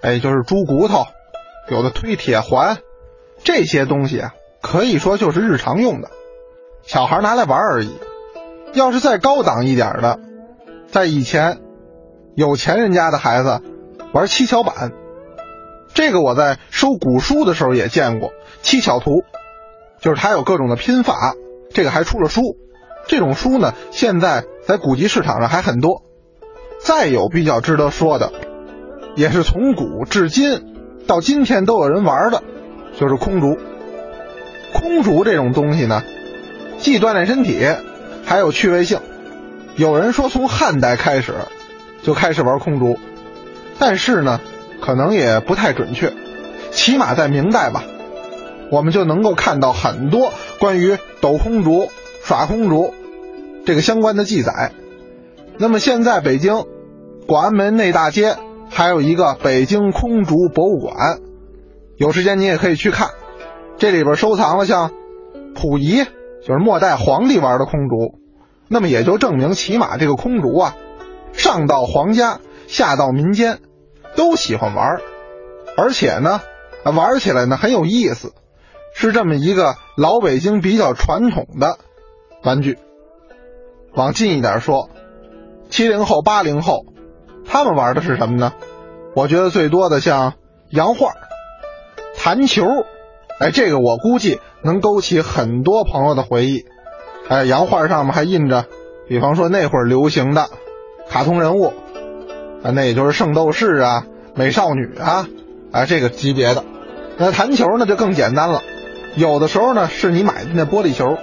[0.00, 1.06] 哎，就是猪骨头，
[1.68, 2.78] 有的推铁环，
[3.42, 6.10] 这些东西啊，可以说就是日常用的，
[6.84, 7.98] 小孩拿来玩而已。
[8.74, 10.20] 要是再高档一点的，
[10.86, 11.58] 在以前，
[12.36, 13.60] 有钱人家的孩子
[14.12, 14.92] 玩七巧板，
[15.92, 18.30] 这个我在收古书的时候也见过。
[18.62, 19.24] 七巧图，
[20.00, 21.34] 就是它有各种的拼法，
[21.74, 22.40] 这个还出了书。
[23.08, 26.04] 这种书呢，现在在古籍市场上还很多。
[26.78, 28.30] 再有比较值得说的，
[29.16, 30.76] 也是从古至今
[31.08, 32.42] 到今天都有人玩的，
[32.96, 33.58] 就是空竹。
[34.72, 36.04] 空竹这种东西呢，
[36.78, 37.66] 既锻炼身体，
[38.24, 39.00] 还有趣味性。
[39.74, 41.32] 有人说从汉代开始
[42.02, 42.98] 就开始玩空竹，
[43.78, 44.40] 但是呢，
[44.80, 46.12] 可能也不太准确。
[46.70, 47.84] 起码在明代吧，
[48.70, 51.88] 我们就能够看到很多关于抖空竹、
[52.22, 52.92] 耍空竹
[53.64, 54.72] 这个相关的记载。
[55.58, 56.64] 那么现在北京
[57.26, 58.36] 广安门内大街
[58.68, 61.20] 还有一个北京空竹博物馆，
[61.96, 63.10] 有时间你也可以去看。
[63.78, 64.90] 这里边收藏了像
[65.54, 66.04] 溥仪，
[66.42, 68.18] 就是末代皇帝玩的空竹，
[68.68, 70.76] 那么也就证明起码这个空竹啊，
[71.32, 73.58] 上到皇家，下到民间，
[74.14, 75.00] 都喜欢玩，
[75.76, 76.40] 而且呢，
[76.84, 78.32] 玩起来呢很有意思，
[78.94, 81.78] 是这么一个老北京比较传统的
[82.42, 82.78] 玩具。
[83.94, 84.90] 往近一点说，
[85.68, 86.86] 七零后、八零后，
[87.48, 88.52] 他们玩的是什么呢？
[89.14, 90.34] 我觉得最多的像
[90.70, 91.12] 洋画、
[92.16, 92.66] 弹球，
[93.38, 96.64] 哎，这个我估计能勾起很多朋友的回忆。
[97.28, 98.66] 哎，洋画上面还印着，
[99.08, 100.48] 比方说那会儿流行的
[101.08, 101.72] 卡通人物，
[102.62, 105.26] 啊，那也就是圣斗士啊、美少女啊，
[105.72, 106.64] 啊这个级别的。
[107.16, 108.62] 那弹球呢就更简单了，
[109.16, 111.16] 有的时候呢是你买的那玻璃球，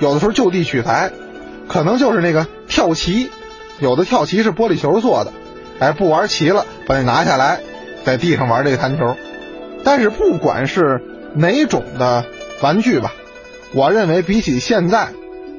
[0.00, 1.12] 有的时候就地取材，
[1.68, 3.30] 可能就是那个跳棋，
[3.78, 5.32] 有的跳棋是玻璃球做的，
[5.80, 7.60] 哎，不玩齐了，把你拿下来，
[8.04, 9.16] 在地上玩这个弹球。
[9.82, 11.00] 但是不管是
[11.34, 12.26] 哪种的
[12.60, 13.14] 玩具吧，
[13.74, 15.08] 我认为比起现在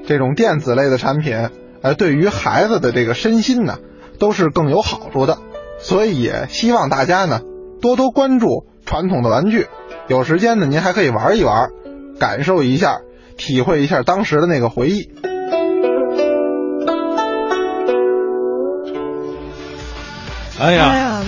[0.07, 1.49] 这种电子类的产品，
[1.81, 3.79] 呃，对于孩子的这个身心呢，
[4.19, 5.39] 都是更有好处的。
[5.79, 7.41] 所以也希望大家呢
[7.81, 9.65] 多多关注传统的玩具，
[10.07, 11.71] 有时间呢您还可以玩一玩，
[12.19, 12.99] 感受一下，
[13.37, 15.09] 体会一下当时的那个回忆。
[20.61, 21.21] 哎呀，哎呀，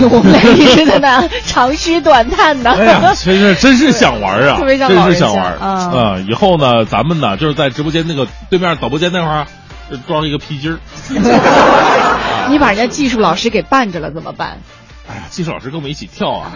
[0.10, 2.70] 我们俩一直在那长吁短叹的。
[2.78, 6.18] 哎呀，真是真是想玩啊，特别像真是想玩啊啊！
[6.28, 9.46] 以后呢，咱们呢就是在直播间那个对面导播间那块儿
[9.90, 10.78] 呃装一个皮筋儿。
[12.48, 14.58] 你把人家技术老师给绊着了怎么办？
[15.10, 16.52] 哎呀，技术老师跟我们一起跳啊，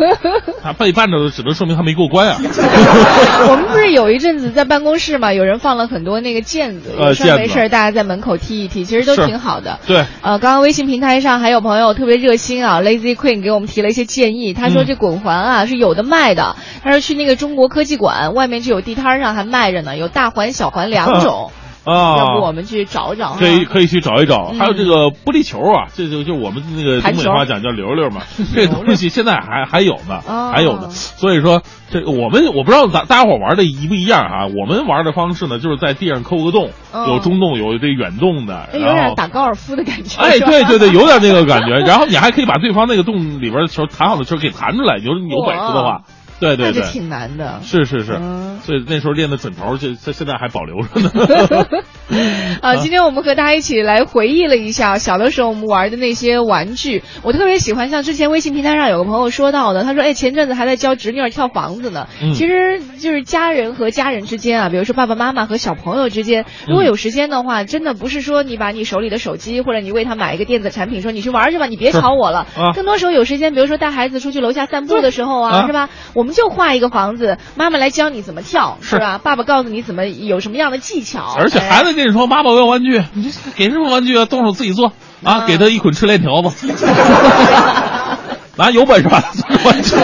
[0.62, 2.36] 他被绊着了，只能说明他没过关啊。
[3.50, 9.80] 我们不是有一阵子在办公室嘛，有人放了很多那个毽子，呃有事儿毽没事儿大家在门口踢一踢，其实都挺好的。
[9.86, 14.54] 对，呃，刚刚微信平台上还有朋友特别热心啊，Lazy Queen 给我们提了一些建议。
[14.54, 21.50] 他说嗯这滚环啊是有的卖的，他说去那个中国科技馆外面就有地摊上还卖着呢，有大环小环两种。
[21.52, 23.34] 啊，要不我们去找找。
[23.34, 28.22] 可以可以去找一找，嗯还有这个玻璃球啊，这就就我们那个东北话讲叫溜溜嘛，
[28.54, 30.88] 这东西现在还还有呢，哦还有呢。
[30.90, 34.46] 所以说，这个我们我不知道大大家伙玩的一不一样啊？
[34.46, 38.94] 我们玩的方式呢，就是在地上抠个洞，哦有中洞，有这远洞的，哎有。
[38.94, 40.22] 点打高尔夫的感觉。
[40.22, 41.78] 哎，对对对，有点那个感觉。
[41.84, 46.02] 然后你还可以把对方那个洞里边的球弹好的球给弹出来，有有本事的话，
[46.44, 47.60] 对对对，那就挺难的。
[47.62, 51.66] 是是是，嗯所以那时候练的准头，这这现在还保留着呢。
[52.62, 57.02] 啊，今天我们和大家一起来回忆了一下小的时候我们玩的那些玩具。
[57.22, 62.06] 我特别喜欢像之前微信平台上有个朋友说到的，他说：“哎，前阵子还在教侄女儿跳房子呢。
[62.22, 72.46] 嗯其实就是家人和家人之间啊，比如说爸爸妈妈和小朋友之间，如果有时间的话，真的不是说你把你手里的手机或者你为他买一个电子产品，说你去玩去吧，你别吵我了。
[72.56, 75.88] 啊更多时候有时间，比如说带孩子出去楼下散步的时候啊，啊是吧？
[76.14, 79.18] 我们就画一个房子，妈妈来教你怎么跳，是是吧？
[79.22, 84.26] 爸爸告诉你怎么有什么样的技巧，而且哎孩子跟你说：“妈妈，我要玩具。”你这给什么玩具啊？
[84.26, 84.92] 动手自己做
[85.24, 85.46] 啊！
[85.46, 86.66] 给他一捆吃链条子，
[88.56, 89.96] 拿有本事把它做成玩具。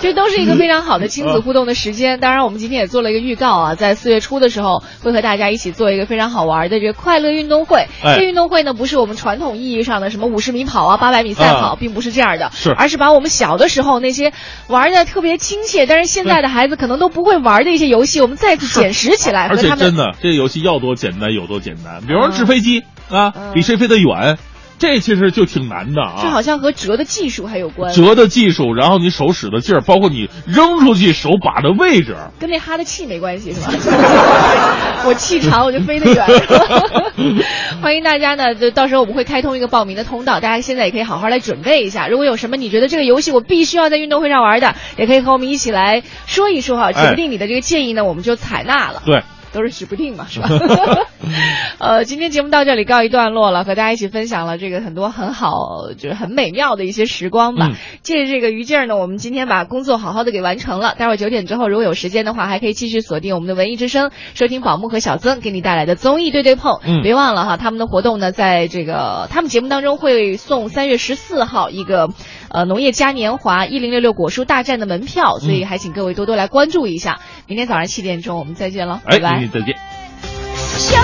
[0.00, 2.18] 这都是一个非常好的亲子互动的时间。
[2.20, 7.86] 当然，我们今天也做了一个预告啊，在四月初的时候会和大家一起做一个非常好玩的这个快乐运动会。
[8.02, 14.32] 哎这运动会呢，不是我们传统意义上的什么五十米跑啊、八百米赛跑，啊并不是这样的，是而是把我们小的时候那些
[14.68, 22.00] 玩的特别亲切，但是现在的孩子可能都不会玩的一些游戏，我们再次捡拾起来，而且真的，这个游戏要多简单有多简单。
[22.06, 24.38] 比如说嗯纸飞机啊，比谁飞得远，
[24.80, 26.14] 这其实就挺难的啊。
[26.20, 33.72] 这好像和折的技术还有关，折的技术，然后你手使的劲儿，包括你扔出去手把的位置，跟那哈的气没关系是吧？
[35.06, 36.26] 我气长我就飞得远。
[37.82, 42.08] 欢迎大家呢，就到时候我们会开通一个报名的通道，大家现在也可以好好来准备一下。
[42.08, 49.02] 如果有什么你觉得这个游戏我必须要在运动会上玩的，也可以和我们一起来说一说哈，指不定你的这个建议呢，我们就采纳了。
[49.04, 49.22] 对。
[49.52, 50.48] 都是指不定嘛，是吧？
[51.78, 57.68] 呃，今天节目到这里告一段落了，和大家一起分享了这个很多很好，就是很美妙的一些时光吧。
[57.70, 60.94] 嗯借着这个余劲儿呢，我们今天把工作好好的给完成了。
[60.96, 66.80] 待会儿九点之后，如果有时间的话，还可以继续锁定我们的文艺之声，收听宝木和小曾给你带来的综艺对对碰。
[66.82, 72.08] 嗯别忘了哈，他们的活动呢，在这个他们节目当中会送三月十四号一个
[72.50, 77.20] 呃农业嘉年华一零六六果蔬大战的门票，所以还请各位多多来关注一下。
[77.46, 79.76] 明天早上七点钟我们再见了，哎，拜拜再见。
[80.54, 81.02] 想